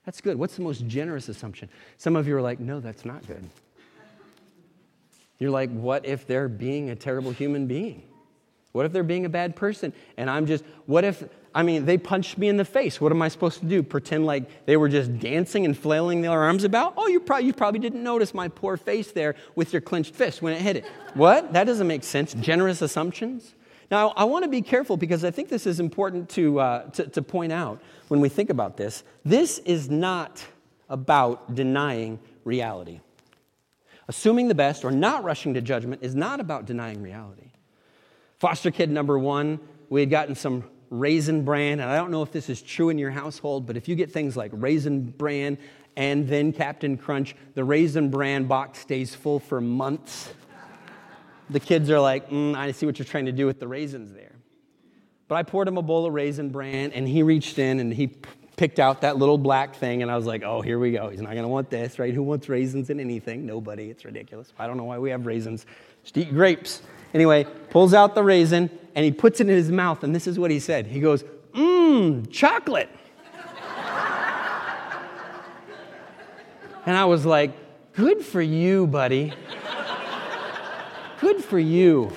That's 0.04 0.20
good. 0.20 0.36
What's 0.36 0.56
the 0.56 0.62
most 0.62 0.86
generous 0.86 1.28
assumption? 1.28 1.68
Some 1.98 2.16
of 2.16 2.26
you 2.26 2.36
are 2.36 2.42
like, 2.42 2.58
No, 2.58 2.80
that's 2.80 3.04
not 3.04 3.24
good. 3.28 3.48
You're 5.38 5.50
like, 5.52 5.70
What 5.70 6.04
if 6.04 6.26
they're 6.26 6.48
being 6.48 6.90
a 6.90 6.96
terrible 6.96 7.30
human 7.30 7.68
being? 7.68 8.02
What 8.72 8.86
if 8.86 8.92
they're 8.92 9.04
being 9.04 9.24
a 9.24 9.28
bad 9.28 9.54
person? 9.54 9.92
And 10.16 10.28
I'm 10.28 10.46
just, 10.46 10.64
what 10.86 11.04
if 11.04 11.22
I 11.54 11.62
mean, 11.62 11.84
they 11.84 11.96
punched 11.96 12.36
me 12.36 12.48
in 12.48 12.56
the 12.56 12.64
face. 12.64 13.00
What 13.00 13.12
am 13.12 13.22
I 13.22 13.28
supposed 13.28 13.60
to 13.60 13.66
do? 13.66 13.82
Pretend 13.82 14.26
like 14.26 14.66
they 14.66 14.76
were 14.76 14.88
just 14.88 15.18
dancing 15.20 15.64
and 15.64 15.78
flailing 15.78 16.20
their 16.20 16.32
arms 16.32 16.64
about? 16.64 16.94
Oh, 16.96 17.06
you 17.06 17.20
probably, 17.20 17.46
you 17.46 17.52
probably 17.52 17.78
didn't 17.78 18.02
notice 18.02 18.34
my 18.34 18.48
poor 18.48 18.76
face 18.76 19.12
there 19.12 19.36
with 19.54 19.72
your 19.72 19.80
clenched 19.80 20.14
fist 20.14 20.42
when 20.42 20.52
it 20.52 20.60
hit 20.60 20.76
it. 20.76 20.84
What? 21.14 21.52
That 21.52 21.64
doesn't 21.64 21.86
make 21.86 22.02
sense. 22.02 22.34
Generous 22.34 22.82
assumptions? 22.82 23.54
Now, 23.90 24.08
I 24.16 24.24
want 24.24 24.44
to 24.44 24.50
be 24.50 24.62
careful 24.62 24.96
because 24.96 25.24
I 25.24 25.30
think 25.30 25.48
this 25.48 25.66
is 25.66 25.78
important 25.78 26.28
to, 26.30 26.58
uh, 26.58 26.90
to, 26.90 27.06
to 27.06 27.22
point 27.22 27.52
out 27.52 27.80
when 28.08 28.20
we 28.20 28.28
think 28.28 28.50
about 28.50 28.76
this. 28.76 29.04
This 29.24 29.58
is 29.58 29.88
not 29.88 30.44
about 30.88 31.54
denying 31.54 32.18
reality. 32.42 33.00
Assuming 34.08 34.48
the 34.48 34.54
best 34.54 34.84
or 34.84 34.90
not 34.90 35.22
rushing 35.22 35.54
to 35.54 35.60
judgment 35.60 36.02
is 36.02 36.14
not 36.16 36.40
about 36.40 36.66
denying 36.66 37.00
reality. 37.00 37.52
Foster 38.38 38.72
kid 38.72 38.90
number 38.90 39.18
one, 39.18 39.60
we 39.88 40.00
had 40.00 40.10
gotten 40.10 40.34
some 40.34 40.64
raisin 40.98 41.44
bran, 41.44 41.80
and 41.80 41.90
I 41.90 41.96
don't 41.96 42.10
know 42.10 42.22
if 42.22 42.32
this 42.32 42.48
is 42.48 42.62
true 42.62 42.88
in 42.88 42.98
your 42.98 43.10
household, 43.10 43.66
but 43.66 43.76
if 43.76 43.88
you 43.88 43.94
get 43.94 44.12
things 44.12 44.36
like 44.36 44.50
raisin 44.54 45.02
bran 45.02 45.58
and 45.96 46.28
then 46.28 46.52
Captain 46.52 46.96
Crunch, 46.96 47.34
the 47.54 47.64
raisin 47.64 48.10
bran 48.10 48.44
box 48.44 48.80
stays 48.80 49.14
full 49.14 49.38
for 49.38 49.60
months. 49.60 50.32
The 51.50 51.60
kids 51.60 51.90
are 51.90 52.00
like, 52.00 52.30
mm, 52.30 52.56
I 52.56 52.72
see 52.72 52.86
what 52.86 52.98
you're 52.98 53.06
trying 53.06 53.26
to 53.26 53.32
do 53.32 53.46
with 53.46 53.60
the 53.60 53.68
raisins 53.68 54.12
there. 54.12 54.32
But 55.28 55.36
I 55.36 55.42
poured 55.42 55.68
him 55.68 55.78
a 55.78 55.82
bowl 55.82 56.06
of 56.06 56.12
raisin 56.12 56.50
bran, 56.50 56.92
and 56.92 57.06
he 57.06 57.22
reached 57.22 57.58
in 57.58 57.80
and 57.80 57.92
he 57.92 58.16
picked 58.56 58.78
out 58.78 59.00
that 59.00 59.16
little 59.16 59.38
black 59.38 59.74
thing, 59.74 60.02
and 60.02 60.10
I 60.10 60.16
was 60.16 60.26
like, 60.26 60.42
oh, 60.42 60.60
here 60.60 60.78
we 60.78 60.92
go. 60.92 61.08
He's 61.08 61.20
not 61.20 61.32
going 61.32 61.42
to 61.42 61.48
want 61.48 61.70
this, 61.70 61.98
right? 61.98 62.14
Who 62.14 62.22
wants 62.22 62.48
raisins 62.48 62.90
in 62.90 63.00
anything? 63.00 63.46
Nobody. 63.46 63.90
It's 63.90 64.04
ridiculous. 64.04 64.52
I 64.58 64.66
don't 64.66 64.76
know 64.76 64.84
why 64.84 64.98
we 64.98 65.10
have 65.10 65.26
raisins. 65.26 65.66
Just 66.02 66.16
eat 66.16 66.30
grapes. 66.30 66.82
Anyway, 67.12 67.44
pulls 67.70 67.94
out 67.94 68.14
the 68.14 68.22
raisin, 68.22 68.70
and 68.94 69.04
he 69.04 69.10
puts 69.10 69.40
it 69.40 69.48
in 69.48 69.56
his 69.56 69.70
mouth, 69.70 70.04
and 70.04 70.14
this 70.14 70.26
is 70.26 70.38
what 70.38 70.50
he 70.50 70.60
said. 70.60 70.86
He 70.86 71.00
goes, 71.00 71.24
Mmm, 71.52 72.30
chocolate. 72.30 72.90
And 76.86 76.96
I 76.96 77.04
was 77.04 77.24
like, 77.24 77.52
Good 77.94 78.24
for 78.24 78.42
you, 78.42 78.86
buddy. 78.86 79.32
Good 81.20 81.44
for 81.44 81.58
you. 81.58 82.12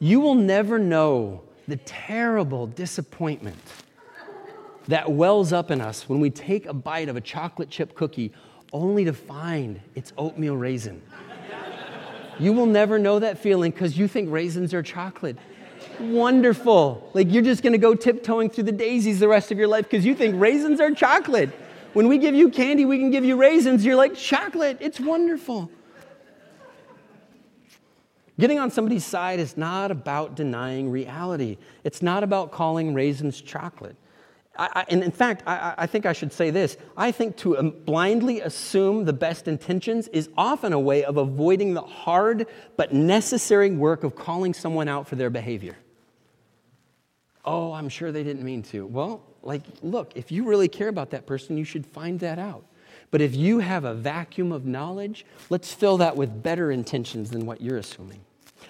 You 0.00 0.20
will 0.20 0.34
never 0.34 0.78
know 0.78 1.42
the 1.68 1.76
terrible 1.76 2.66
disappointment 2.66 3.58
that 4.88 5.10
wells 5.10 5.52
up 5.52 5.70
in 5.70 5.80
us 5.80 6.08
when 6.08 6.18
we 6.18 6.30
take 6.30 6.66
a 6.66 6.74
bite 6.74 7.08
of 7.08 7.16
a 7.16 7.20
chocolate 7.20 7.70
chip 7.70 7.94
cookie 7.94 8.32
only 8.72 9.04
to 9.04 9.12
find 9.12 9.80
it's 9.94 10.12
oatmeal 10.18 10.56
raisin. 10.56 11.00
You 12.40 12.54
will 12.54 12.66
never 12.66 12.98
know 12.98 13.18
that 13.18 13.38
feeling 13.38 13.70
because 13.70 13.98
you 13.98 14.08
think 14.08 14.30
raisins 14.30 14.72
are 14.72 14.82
chocolate. 14.82 15.36
Wonderful. 16.00 17.10
Like 17.12 17.30
you're 17.30 17.42
just 17.42 17.62
going 17.62 17.74
to 17.74 17.78
go 17.78 17.94
tiptoeing 17.94 18.48
through 18.48 18.64
the 18.64 18.72
daisies 18.72 19.20
the 19.20 19.28
rest 19.28 19.52
of 19.52 19.58
your 19.58 19.68
life 19.68 19.84
because 19.84 20.06
you 20.06 20.14
think 20.14 20.40
raisins 20.40 20.80
are 20.80 20.90
chocolate. 20.90 21.50
When 21.92 22.08
we 22.08 22.16
give 22.16 22.34
you 22.34 22.48
candy, 22.48 22.86
we 22.86 22.98
can 22.98 23.10
give 23.10 23.26
you 23.26 23.36
raisins. 23.36 23.84
You're 23.84 23.96
like, 23.96 24.14
chocolate, 24.14 24.78
it's 24.80 24.98
wonderful. 24.98 25.70
Getting 28.38 28.58
on 28.58 28.70
somebody's 28.70 29.04
side 29.04 29.38
is 29.38 29.58
not 29.58 29.90
about 29.90 30.34
denying 30.34 30.90
reality, 30.90 31.58
it's 31.84 32.00
not 32.00 32.24
about 32.24 32.52
calling 32.52 32.94
raisins 32.94 33.38
chocolate. 33.42 33.96
I, 34.60 34.68
I, 34.74 34.84
and 34.90 35.02
in 35.02 35.10
fact, 35.10 35.42
I, 35.46 35.74
I, 35.78 35.86
think 35.86 36.04
I 36.04 36.12
should 36.12 36.34
say 36.34 36.50
this. 36.50 36.76
I 36.94 37.12
think 37.12 37.38
to 37.38 37.56
um, 37.56 37.70
blindly 37.70 38.42
assume 38.42 39.06
the 39.06 39.12
best 39.14 39.48
intentions 39.48 40.06
is 40.08 40.28
often 40.36 40.74
a 40.74 40.78
way 40.78 41.02
of 41.02 41.16
avoiding 41.16 41.72
the 41.72 41.80
hard 41.80 42.46
but 42.76 42.92
necessary 42.92 43.70
work 43.70 44.04
of 44.04 44.14
calling 44.14 44.52
someone 44.52 44.86
out 44.86 45.08
for 45.08 45.16
their 45.16 45.30
behavior. 45.30 45.78
Oh, 47.42 47.72
I'm 47.72 47.88
sure 47.88 48.12
they 48.12 48.22
didn't 48.22 48.44
mean 48.44 48.62
to. 48.64 48.84
Well, 48.84 49.22
like, 49.42 49.62
look, 49.82 50.12
if 50.14 50.30
you 50.30 50.44
really 50.44 50.68
care 50.68 50.88
about 50.88 51.08
that 51.12 51.24
person, 51.24 51.56
you 51.56 51.64
should 51.64 51.86
find 51.86 52.20
that 52.20 52.38
out. 52.38 52.66
But 53.10 53.22
if 53.22 53.34
you 53.34 53.60
have 53.60 53.84
a 53.84 53.94
vacuum 53.94 54.52
of 54.52 54.66
knowledge, 54.66 55.24
let's 55.48 55.72
fill 55.72 55.96
that 55.96 56.16
with 56.16 56.42
better 56.42 56.70
intentions 56.70 57.30
than 57.30 57.46
what 57.46 57.62
you're 57.62 57.78
assuming. 57.78 58.20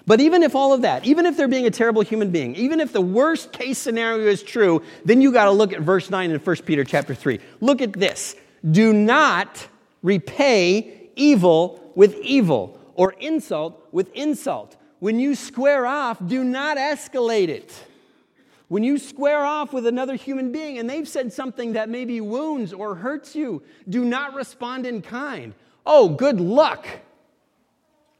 But 0.07 0.19
even 0.19 0.43
if 0.43 0.55
all 0.55 0.73
of 0.73 0.81
that, 0.81 1.05
even 1.05 1.25
if 1.25 1.37
they're 1.37 1.47
being 1.47 1.67
a 1.67 1.71
terrible 1.71 2.01
human 2.01 2.31
being, 2.31 2.55
even 2.55 2.79
if 2.79 2.91
the 2.91 3.01
worst 3.01 3.51
case 3.51 3.77
scenario 3.77 4.27
is 4.27 4.41
true, 4.41 4.81
then 5.05 5.21
you 5.21 5.31
got 5.31 5.45
to 5.45 5.51
look 5.51 5.73
at 5.73 5.81
verse 5.81 6.09
9 6.09 6.31
in 6.31 6.39
1 6.39 6.55
Peter 6.57 6.83
chapter 6.83 7.13
3. 7.13 7.39
Look 7.59 7.81
at 7.81 7.93
this. 7.93 8.35
Do 8.69 8.93
not 8.93 9.67
repay 10.01 11.09
evil 11.15 11.91
with 11.95 12.15
evil 12.15 12.79
or 12.95 13.13
insult 13.13 13.87
with 13.91 14.11
insult. 14.13 14.75
When 14.99 15.19
you 15.19 15.35
square 15.35 15.85
off, 15.85 16.17
do 16.25 16.43
not 16.43 16.77
escalate 16.77 17.49
it. 17.49 17.73
When 18.67 18.83
you 18.83 18.97
square 18.97 19.43
off 19.43 19.73
with 19.73 19.85
another 19.85 20.15
human 20.15 20.51
being 20.51 20.77
and 20.77 20.89
they've 20.89 21.07
said 21.07 21.33
something 21.33 21.73
that 21.73 21.89
maybe 21.89 22.21
wounds 22.21 22.71
or 22.71 22.95
hurts 22.95 23.35
you, 23.35 23.63
do 23.89 24.05
not 24.05 24.33
respond 24.33 24.85
in 24.85 25.01
kind. 25.01 25.53
Oh, 25.85 26.09
good 26.09 26.39
luck. 26.39 26.87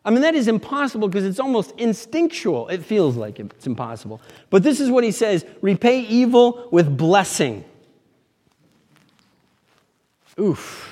I 0.04 0.10
mean, 0.10 0.22
that 0.22 0.34
is 0.34 0.48
impossible 0.48 1.08
because 1.08 1.26
it's 1.26 1.40
almost 1.40 1.74
instinctual. 1.78 2.70
It 2.70 2.84
feels 2.84 3.16
like 3.16 3.40
it's 3.40 3.68
impossible. 3.68 4.20
But 4.50 4.64
this 4.64 4.80
is 4.80 4.90
what 4.90 5.04
he 5.04 5.12
says 5.12 5.46
repay 5.62 6.02
evil 6.02 6.68
with 6.72 6.98
blessing. 6.98 7.64
Oof. 10.40 10.88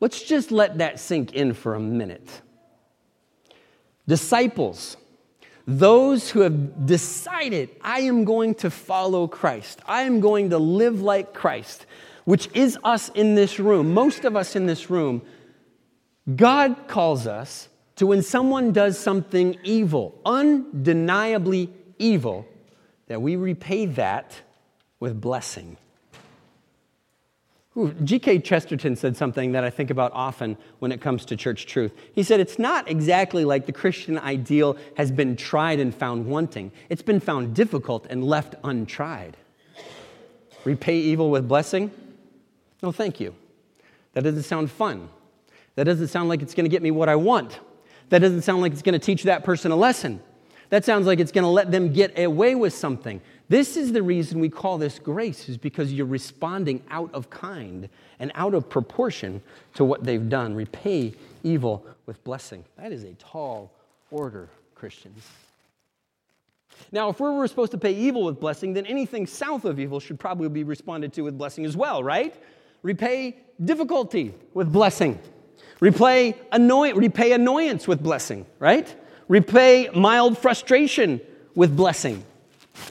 Let's 0.00 0.22
just 0.22 0.50
let 0.50 0.78
that 0.78 1.00
sink 1.00 1.32
in 1.32 1.54
for 1.54 1.74
a 1.74 1.80
minute. 1.80 2.42
Disciples 4.06 4.96
those 5.66 6.30
who 6.30 6.40
have 6.40 6.86
decided, 6.86 7.70
I 7.80 8.00
am 8.00 8.24
going 8.24 8.54
to 8.56 8.70
follow 8.70 9.26
Christ, 9.26 9.80
I 9.86 10.02
am 10.02 10.20
going 10.20 10.50
to 10.50 10.58
live 10.58 11.00
like 11.00 11.32
Christ, 11.32 11.86
which 12.24 12.48
is 12.54 12.78
us 12.84 13.10
in 13.10 13.34
this 13.34 13.58
room, 13.58 13.94
most 13.94 14.24
of 14.24 14.36
us 14.36 14.56
in 14.56 14.66
this 14.66 14.90
room, 14.90 15.22
God 16.32 16.88
calls 16.88 17.26
us 17.26 17.68
to 17.96 18.06
when 18.06 18.22
someone 18.22 18.72
does 18.72 18.98
something 18.98 19.58
evil, 19.62 20.18
undeniably 20.24 21.70
evil, 21.98 22.46
that 23.08 23.20
we 23.20 23.36
repay 23.36 23.86
that 23.86 24.40
with 25.00 25.20
blessing. 25.20 25.76
G.K. 28.04 28.38
Chesterton 28.38 28.94
said 28.94 29.16
something 29.16 29.50
that 29.52 29.64
I 29.64 29.70
think 29.70 29.90
about 29.90 30.12
often 30.14 30.56
when 30.78 30.92
it 30.92 31.00
comes 31.00 31.24
to 31.26 31.36
church 31.36 31.66
truth. 31.66 31.92
He 32.14 32.22
said, 32.22 32.38
It's 32.38 32.58
not 32.58 32.88
exactly 32.88 33.44
like 33.44 33.66
the 33.66 33.72
Christian 33.72 34.16
ideal 34.16 34.76
has 34.96 35.10
been 35.10 35.34
tried 35.34 35.80
and 35.80 35.92
found 35.92 36.26
wanting, 36.26 36.70
it's 36.88 37.02
been 37.02 37.20
found 37.20 37.54
difficult 37.54 38.06
and 38.08 38.24
left 38.24 38.54
untried. 38.62 39.36
Repay 40.64 40.96
evil 40.96 41.30
with 41.30 41.48
blessing? 41.48 41.90
No, 42.82 42.92
thank 42.92 43.18
you. 43.18 43.34
That 44.12 44.22
doesn't 44.22 44.44
sound 44.44 44.70
fun. 44.70 45.08
That 45.76 45.84
doesn't 45.84 46.08
sound 46.08 46.28
like 46.28 46.42
it's 46.42 46.54
going 46.54 46.64
to 46.64 46.70
get 46.70 46.82
me 46.82 46.90
what 46.90 47.08
I 47.08 47.16
want. 47.16 47.60
That 48.10 48.20
doesn't 48.20 48.42
sound 48.42 48.62
like 48.62 48.72
it's 48.72 48.82
going 48.82 48.98
to 48.98 49.04
teach 49.04 49.24
that 49.24 49.44
person 49.44 49.72
a 49.72 49.76
lesson. 49.76 50.20
That 50.70 50.84
sounds 50.84 51.06
like 51.06 51.20
it's 51.20 51.32
going 51.32 51.44
to 51.44 51.50
let 51.50 51.70
them 51.70 51.92
get 51.92 52.18
away 52.18 52.54
with 52.54 52.72
something. 52.72 53.20
This 53.48 53.76
is 53.76 53.92
the 53.92 54.02
reason 54.02 54.40
we 54.40 54.48
call 54.48 54.78
this 54.78 54.98
grace, 54.98 55.48
is 55.48 55.56
because 55.58 55.92
you're 55.92 56.06
responding 56.06 56.82
out 56.90 57.12
of 57.12 57.28
kind 57.28 57.88
and 58.18 58.32
out 58.34 58.54
of 58.54 58.68
proportion 58.68 59.42
to 59.74 59.84
what 59.84 60.04
they've 60.04 60.28
done. 60.28 60.54
Repay 60.54 61.14
evil 61.42 61.86
with 62.06 62.22
blessing. 62.24 62.64
That 62.76 62.92
is 62.92 63.04
a 63.04 63.12
tall 63.14 63.72
order, 64.10 64.48
Christians. 64.74 65.26
Now, 66.90 67.10
if 67.10 67.20
we're 67.20 67.46
supposed 67.46 67.72
to 67.72 67.78
pay 67.78 67.94
evil 67.94 68.24
with 68.24 68.40
blessing, 68.40 68.72
then 68.72 68.86
anything 68.86 69.26
south 69.26 69.64
of 69.64 69.78
evil 69.78 70.00
should 70.00 70.18
probably 70.18 70.48
be 70.48 70.64
responded 70.64 71.12
to 71.12 71.22
with 71.22 71.36
blessing 71.36 71.64
as 71.64 71.76
well, 71.76 72.02
right? 72.02 72.34
Repay 72.82 73.36
difficulty 73.64 74.34
with 74.54 74.72
blessing. 74.72 75.18
Repay, 75.84 76.34
annoy- 76.50 76.94
repay 76.94 77.32
annoyance 77.32 77.86
with 77.86 78.02
blessing, 78.02 78.46
right? 78.58 78.94
Repay 79.28 79.90
mild 79.94 80.38
frustration 80.38 81.20
with 81.54 81.76
blessing. 81.76 82.24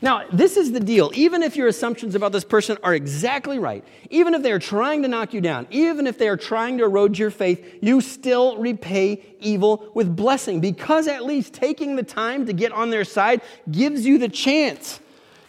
Now, 0.03 0.27
this 0.31 0.57
is 0.57 0.73
the 0.73 0.79
deal. 0.79 1.09
Even 1.15 1.41
if 1.41 1.55
your 1.55 1.67
assumptions 1.67 2.13
about 2.13 2.33
this 2.33 2.43
person 2.43 2.77
are 2.83 2.93
exactly 2.93 3.57
right, 3.57 3.83
even 4.11 4.35
if 4.35 4.43
they 4.43 4.51
are 4.51 4.59
trying 4.59 5.01
to 5.01 5.07
knock 5.07 5.33
you 5.33 5.41
down, 5.41 5.65
even 5.71 6.05
if 6.05 6.19
they 6.19 6.27
are 6.27 6.37
trying 6.37 6.77
to 6.77 6.83
erode 6.83 7.17
your 7.17 7.31
faith, 7.31 7.79
you 7.81 7.99
still 7.99 8.57
repay 8.57 9.25
evil 9.39 9.89
with 9.95 10.15
blessing 10.15 10.59
because 10.59 11.07
at 11.07 11.25
least 11.25 11.51
taking 11.51 11.95
the 11.95 12.03
time 12.03 12.45
to 12.45 12.53
get 12.53 12.71
on 12.71 12.91
their 12.91 13.05
side 13.05 13.41
gives 13.71 14.05
you 14.05 14.19
the 14.19 14.29
chance 14.29 14.99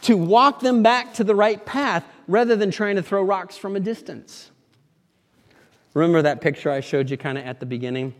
to 0.00 0.16
walk 0.16 0.60
them 0.60 0.82
back 0.82 1.12
to 1.12 1.24
the 1.24 1.34
right 1.34 1.66
path 1.66 2.06
rather 2.26 2.56
than 2.56 2.70
trying 2.70 2.96
to 2.96 3.02
throw 3.02 3.22
rocks 3.22 3.58
from 3.58 3.76
a 3.76 3.80
distance. 3.80 4.50
Remember 5.94 6.22
that 6.22 6.40
picture 6.40 6.70
I 6.70 6.80
showed 6.80 7.08
you 7.08 7.16
kind 7.16 7.38
of 7.38 7.44
at 7.44 7.60
the 7.60 7.66
beginning? 7.66 8.14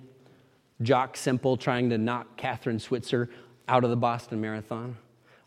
Jock 0.83 1.17
Semple 1.17 1.57
trying 1.57 1.91
to 1.91 1.99
knock 1.99 2.37
Kathrine 2.37 2.81
Switzer 2.81 3.29
out 3.69 3.85
of 3.85 3.91
the 3.91 3.97
Boston 3.97 4.41
Marathon? 4.41 4.97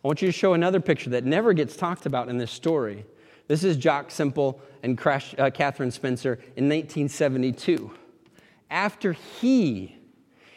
I 0.03 0.07
want 0.07 0.21
you 0.21 0.27
to 0.27 0.31
show 0.31 0.53
another 0.53 0.79
picture 0.79 1.09
that 1.11 1.23
never 1.23 1.53
gets 1.53 1.75
talked 1.75 2.05
about 2.05 2.29
in 2.29 2.37
this 2.37 2.51
story. 2.51 3.05
This 3.47 3.63
is 3.63 3.77
Jock 3.77 4.11
Semple 4.11 4.61
and 4.83 4.97
Crash, 4.97 5.33
uh, 5.37 5.49
Kathrine 5.49 5.91
Spencer 5.91 6.33
in 6.55 6.67
1972. 6.67 7.91
After 8.69 9.13
he 9.13 9.97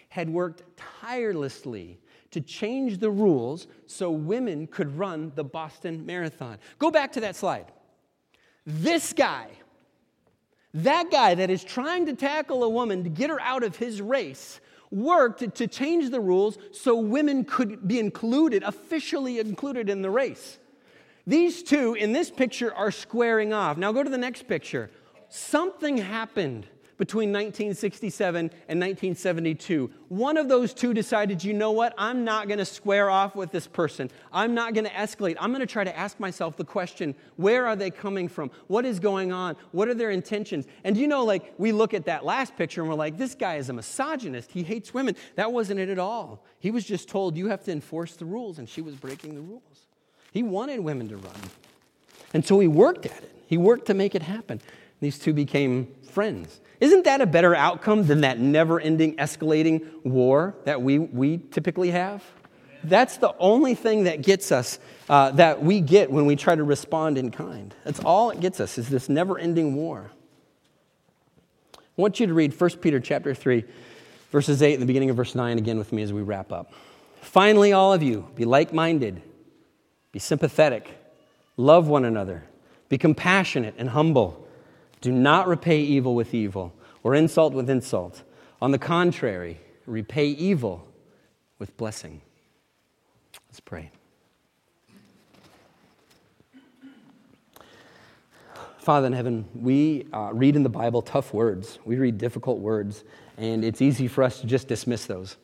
had 0.09 0.29
worked 0.29 0.63
tirelessly 1.01 2.01
to 2.33 2.41
change 2.41 2.99
the 2.99 3.11
rules 3.11 3.69
so 3.87 4.11
women 4.11 4.67
could 4.67 4.97
run 4.99 5.33
the 5.37 5.45
Boston 5.45 6.05
Marathon. 6.05 6.59
Go 6.79 6.91
back 6.91 7.13
to 7.13 7.21
that 7.21 7.37
slide. 7.37 7.71
This 8.67 9.13
guy, 9.13 9.51
that 10.75 11.11
guy 11.11 11.35
that 11.35 11.51
is 11.51 11.65
trying 11.65 12.07
to 12.07 12.15
tackle 12.15 12.63
a 12.65 12.69
woman 12.69 13.05
to 13.05 13.11
get 13.11 13.31
her 13.31 13.41
out 13.41 13.63
of 13.63 13.77
his 13.77 14.01
race, 14.01 14.61
worked 14.91 15.55
to 15.57 15.67
change 15.67 16.11
the 16.11 16.21
rules 16.21 16.59
so 16.73 16.97
women 16.97 17.45
could 17.45 17.87
be 17.87 17.99
included, 17.99 18.63
officially 18.63 19.39
included 19.39 19.89
in 19.89 20.03
the 20.03 20.11
race. 20.11 20.59
These 21.27 21.63
two 21.63 21.95
in 21.95 22.13
this 22.13 22.31
picture 22.31 22.75
are 22.75 22.91
squaring 22.91 23.53
off. 23.53 23.77
Now 23.77 23.93
go 23.93 24.03
to 24.03 24.11
the 24.11 24.19
next 24.19 24.49
picture. 24.49 24.91
Something 25.29 25.97
happened 25.99 26.67
between 27.01 27.31
1967 27.31 28.51
and 28.69 28.79
1972. 28.79 29.91
One 30.09 30.37
of 30.37 30.51
those 30.51 30.75
two 30.75 30.93
decided, 30.93 31.43
you 31.43 31.55
know 31.55 31.71
what? 31.71 31.95
I'm 31.97 32.25
not 32.25 32.47
going 32.47 32.59
to 32.59 32.65
square 32.67 33.09
off 33.09 33.35
with 33.35 33.51
this 33.51 33.67
person. 33.67 34.11
I'm 34.31 34.53
not 34.53 34.75
going 34.75 34.85
to 34.85 34.91
escalate. 34.91 35.37
I'm 35.41 35.51
going 35.51 35.67
to 35.67 35.67
try 35.67 35.83
to 35.83 35.99
ask 35.99 36.21
myself 36.21 36.59
the 36.59 36.65
question 36.65 37.15
where 37.37 37.67
are 37.67 37.75
they 37.75 37.91
coming 37.91 38.29
from? 38.29 38.51
What 38.67 38.85
is 38.85 39.01
going 39.01 39.33
on? 39.33 39.57
What 39.73 39.89
are 39.89 39.95
their 39.95 40.11
intentions? 40.11 40.67
And 40.85 40.95
you 40.95 41.09
know, 41.09 41.25
like, 41.25 41.55
we 41.57 41.73
look 41.73 41.95
at 41.95 42.05
that 42.05 42.23
last 42.23 42.55
picture 42.55 42.83
and 42.83 42.91
we're 42.91 42.97
like, 42.97 43.17
this 43.17 43.35
guy 43.35 43.57
is 43.57 43.71
a 43.71 43.73
misogynist. 43.73 44.53
He 44.53 44.63
hates 44.63 44.93
women. 44.93 45.17
That 45.37 45.53
wasn't 45.53 45.81
it 45.81 45.89
at 45.89 45.99
all. 45.99 46.45
He 46.59 46.71
was 46.71 46.85
just 46.85 47.09
told, 47.09 47.35
you 47.35 47.49
have 47.49 47.65
to 47.65 47.73
enforce 47.73 48.15
the 48.17 48.27
rules, 48.27 48.59
and 48.59 48.69
she 48.69 48.83
was 48.83 48.95
breaking 48.95 49.37
the 49.37 49.41
rules. 49.41 49.87
He 50.33 50.43
wanted 50.43 50.81
women 50.81 51.09
to 51.09 51.17
run. 51.17 51.41
And 52.35 52.45
so 52.45 52.61
he 52.61 52.69
worked 52.69 53.07
at 53.07 53.23
it. 53.23 53.35
He 53.47 53.57
worked 53.57 53.87
to 53.87 53.95
make 53.95 54.15
it 54.15 54.23
happen. 54.23 54.61
These 55.01 55.19
two 55.19 55.33
became 55.33 55.93
friends. 56.11 56.61
Isn't 56.81 57.05
that 57.05 57.21
a 57.21 57.27
better 57.27 57.55
outcome 57.55 58.07
than 58.07 58.23
that 58.23 58.39
never 58.39 58.81
ending 58.81 59.17
escalating 59.17 59.87
war 60.05 60.55
that 60.65 60.81
we, 60.81 60.99
we 60.99 61.39
typically 61.39 61.91
have? 61.91 62.25
That's 62.85 63.19
the 63.19 63.35
only 63.39 63.75
thing 63.75 64.05
that 64.05 64.23
gets 64.23 64.51
us, 64.51 64.79
uh, 65.09 65.33
that 65.33 65.63
we 65.63 65.81
get 65.81 66.11
when 66.11 66.25
we 66.25 66.37
try 66.37 66.55
to 66.55 66.65
respond 66.65 67.19
in 67.19 67.31
kind. 67.31 67.75
That's 67.85 68.01
all 68.01 68.31
it 68.31 68.41
gets 68.41 68.61
us, 68.61 68.79
is 68.79 68.89
this 68.89 69.09
never 69.09 69.39
ending 69.39 69.75
war. 69.75 70.11
I 71.77 71.79
want 72.03 72.19
you 72.19 72.27
to 72.27 72.33
read 72.33 72.59
1 72.59 72.71
Peter 72.79 72.99
chapter 72.99 73.35
3, 73.35 73.65
verses 74.31 74.63
8 74.63 74.75
and 74.75 74.83
the 74.83 74.87
beginning 74.87 75.11
of 75.11 75.17
verse 75.17 75.35
9 75.35 75.59
again 75.59 75.77
with 75.77 75.93
me 75.93 76.03
as 76.03 76.13
we 76.13 76.23
wrap 76.23 76.53
up. 76.53 76.73
Finally, 77.21 77.75
all 77.75 77.93
of 77.93 78.03
you, 78.03 78.27
be 78.35 78.47
like 78.47 78.73
minded, 78.73 79.21
be 80.13 80.19
sympathetic, 80.19 80.89
love 81.59 81.89
one 81.89 82.07
another, 82.07 82.45
be 82.89 82.97
compassionate 82.97 83.75
and 83.77 83.91
humble. 83.91 84.40
Do 85.01 85.13
not 85.13 85.49
repay 85.49 85.81
evil 85.81 86.15
with 86.15 86.35
evil 86.35 86.75
or 87.03 87.15
insult 87.15 87.55
with 87.55 87.71
insult. 87.71 88.23
On 88.61 88.71
the 88.71 88.79
contrary, 88.79 89.59
repay 89.87 90.27
evil 90.27 90.87
with 91.59 91.77
blessing. 91.77 92.21
Let's 93.49 93.61
pray. 93.61 93.91
Father 98.79 99.07
in 99.07 99.13
heaven, 99.13 99.47
we 99.55 100.07
uh, 100.13 100.31
read 100.33 100.57
in 100.57 100.63
the 100.63 100.71
Bible 100.71 101.03
tough 101.03 101.35
words. 101.35 101.79
We 101.85 101.97
read 101.97 102.17
difficult 102.17 102.61
words, 102.61 103.05
and 103.37 103.63
it's 103.63 103.83
easy 103.83 104.09
for 104.09 104.25
us 104.25 104.41
to 104.41 104.47
just 104.47 104.69
dismiss 104.69 105.05
those. 105.05 105.37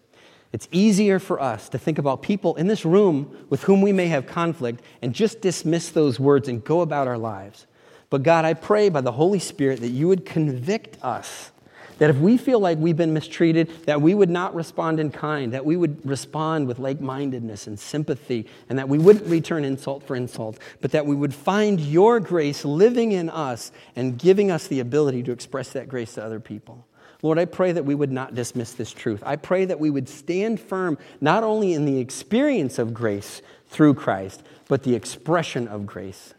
It's 0.52 0.68
easier 0.72 1.18
for 1.18 1.40
us 1.40 1.68
to 1.70 1.78
think 1.78 1.98
about 1.98 2.22
people 2.22 2.56
in 2.56 2.66
this 2.66 2.86
room 2.86 3.46
with 3.50 3.62
whom 3.64 3.82
we 3.82 3.92
may 3.92 4.06
have 4.06 4.26
conflict 4.26 4.82
and 5.02 5.12
just 5.12 5.42
dismiss 5.42 5.90
those 5.90 6.18
words 6.18 6.48
and 6.48 6.64
go 6.64 6.80
about 6.80 7.08
our 7.08 7.18
lives. 7.18 7.66
But 8.10 8.22
God, 8.22 8.44
I 8.44 8.54
pray 8.54 8.88
by 8.88 9.00
the 9.00 9.12
Holy 9.12 9.38
Spirit 9.38 9.80
that 9.80 9.88
you 9.88 10.08
would 10.08 10.24
convict 10.24 11.02
us 11.02 11.50
that 11.98 12.10
if 12.10 12.16
we 12.16 12.36
feel 12.36 12.60
like 12.60 12.78
we've 12.78 12.96
been 12.96 13.14
mistreated, 13.14 13.70
that 13.86 14.02
we 14.02 14.14
would 14.14 14.28
not 14.28 14.54
respond 14.54 15.00
in 15.00 15.10
kind, 15.10 15.52
that 15.52 15.64
we 15.64 15.76
would 15.76 16.04
respond 16.06 16.66
with 16.66 16.78
like 16.78 17.00
mindedness 17.00 17.66
and 17.66 17.78
sympathy, 17.78 18.46
and 18.68 18.78
that 18.78 18.88
we 18.88 18.98
wouldn't 18.98 19.26
return 19.26 19.64
insult 19.64 20.02
for 20.02 20.14
insult, 20.14 20.58
but 20.80 20.90
that 20.92 21.06
we 21.06 21.14
would 21.14 21.34
find 21.34 21.80
your 21.80 22.20
grace 22.20 22.64
living 22.64 23.12
in 23.12 23.30
us 23.30 23.72
and 23.94 24.18
giving 24.18 24.50
us 24.50 24.66
the 24.66 24.80
ability 24.80 25.22
to 25.22 25.32
express 25.32 25.70
that 25.70 25.88
grace 25.88 26.14
to 26.14 26.24
other 26.24 26.40
people. 26.40 26.86
Lord, 27.22 27.38
I 27.38 27.46
pray 27.46 27.72
that 27.72 27.84
we 27.84 27.94
would 27.94 28.12
not 28.12 28.34
dismiss 28.34 28.72
this 28.72 28.92
truth. 28.92 29.22
I 29.24 29.36
pray 29.36 29.64
that 29.64 29.80
we 29.80 29.88
would 29.88 30.08
stand 30.08 30.60
firm 30.60 30.98
not 31.20 31.42
only 31.42 31.72
in 31.72 31.86
the 31.86 31.98
experience 31.98 32.78
of 32.78 32.92
grace 32.92 33.40
through 33.68 33.94
Christ, 33.94 34.42
but 34.68 34.82
the 34.82 34.94
expression 34.94 35.66
of 35.66 35.86
grace. 35.86 36.34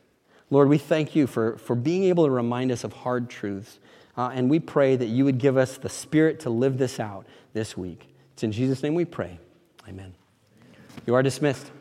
Lord, 0.50 0.70
we 0.70 0.78
thank 0.78 1.16
you 1.16 1.28
for, 1.28 1.58
for 1.58 1.76
being 1.76 2.06
able 2.06 2.26
to 2.26 2.32
remind 2.32 2.72
us 2.72 2.84
of 2.84 2.94
hard 2.94 3.30
truths. 3.30 3.80
Uh, 4.16 4.32
and 4.34 4.50
we 4.50 4.60
pray 4.60 4.96
that 4.96 5.08
you 5.08 5.26
would 5.26 5.38
give 5.38 5.58
us 5.58 5.78
the 5.78 5.90
spirit 5.90 6.40
to 6.42 6.50
live 6.50 6.78
this 6.78 7.00
out 7.00 7.26
this 7.54 7.78
week. 7.78 8.08
It's 8.34 8.44
in 8.44 8.52
Jesus' 8.52 8.82
name 8.82 8.96
we 8.96 9.06
pray. 9.06 9.40
Amen. 9.88 10.14
You 11.06 11.16
are 11.16 11.24
dismissed. 11.24 11.72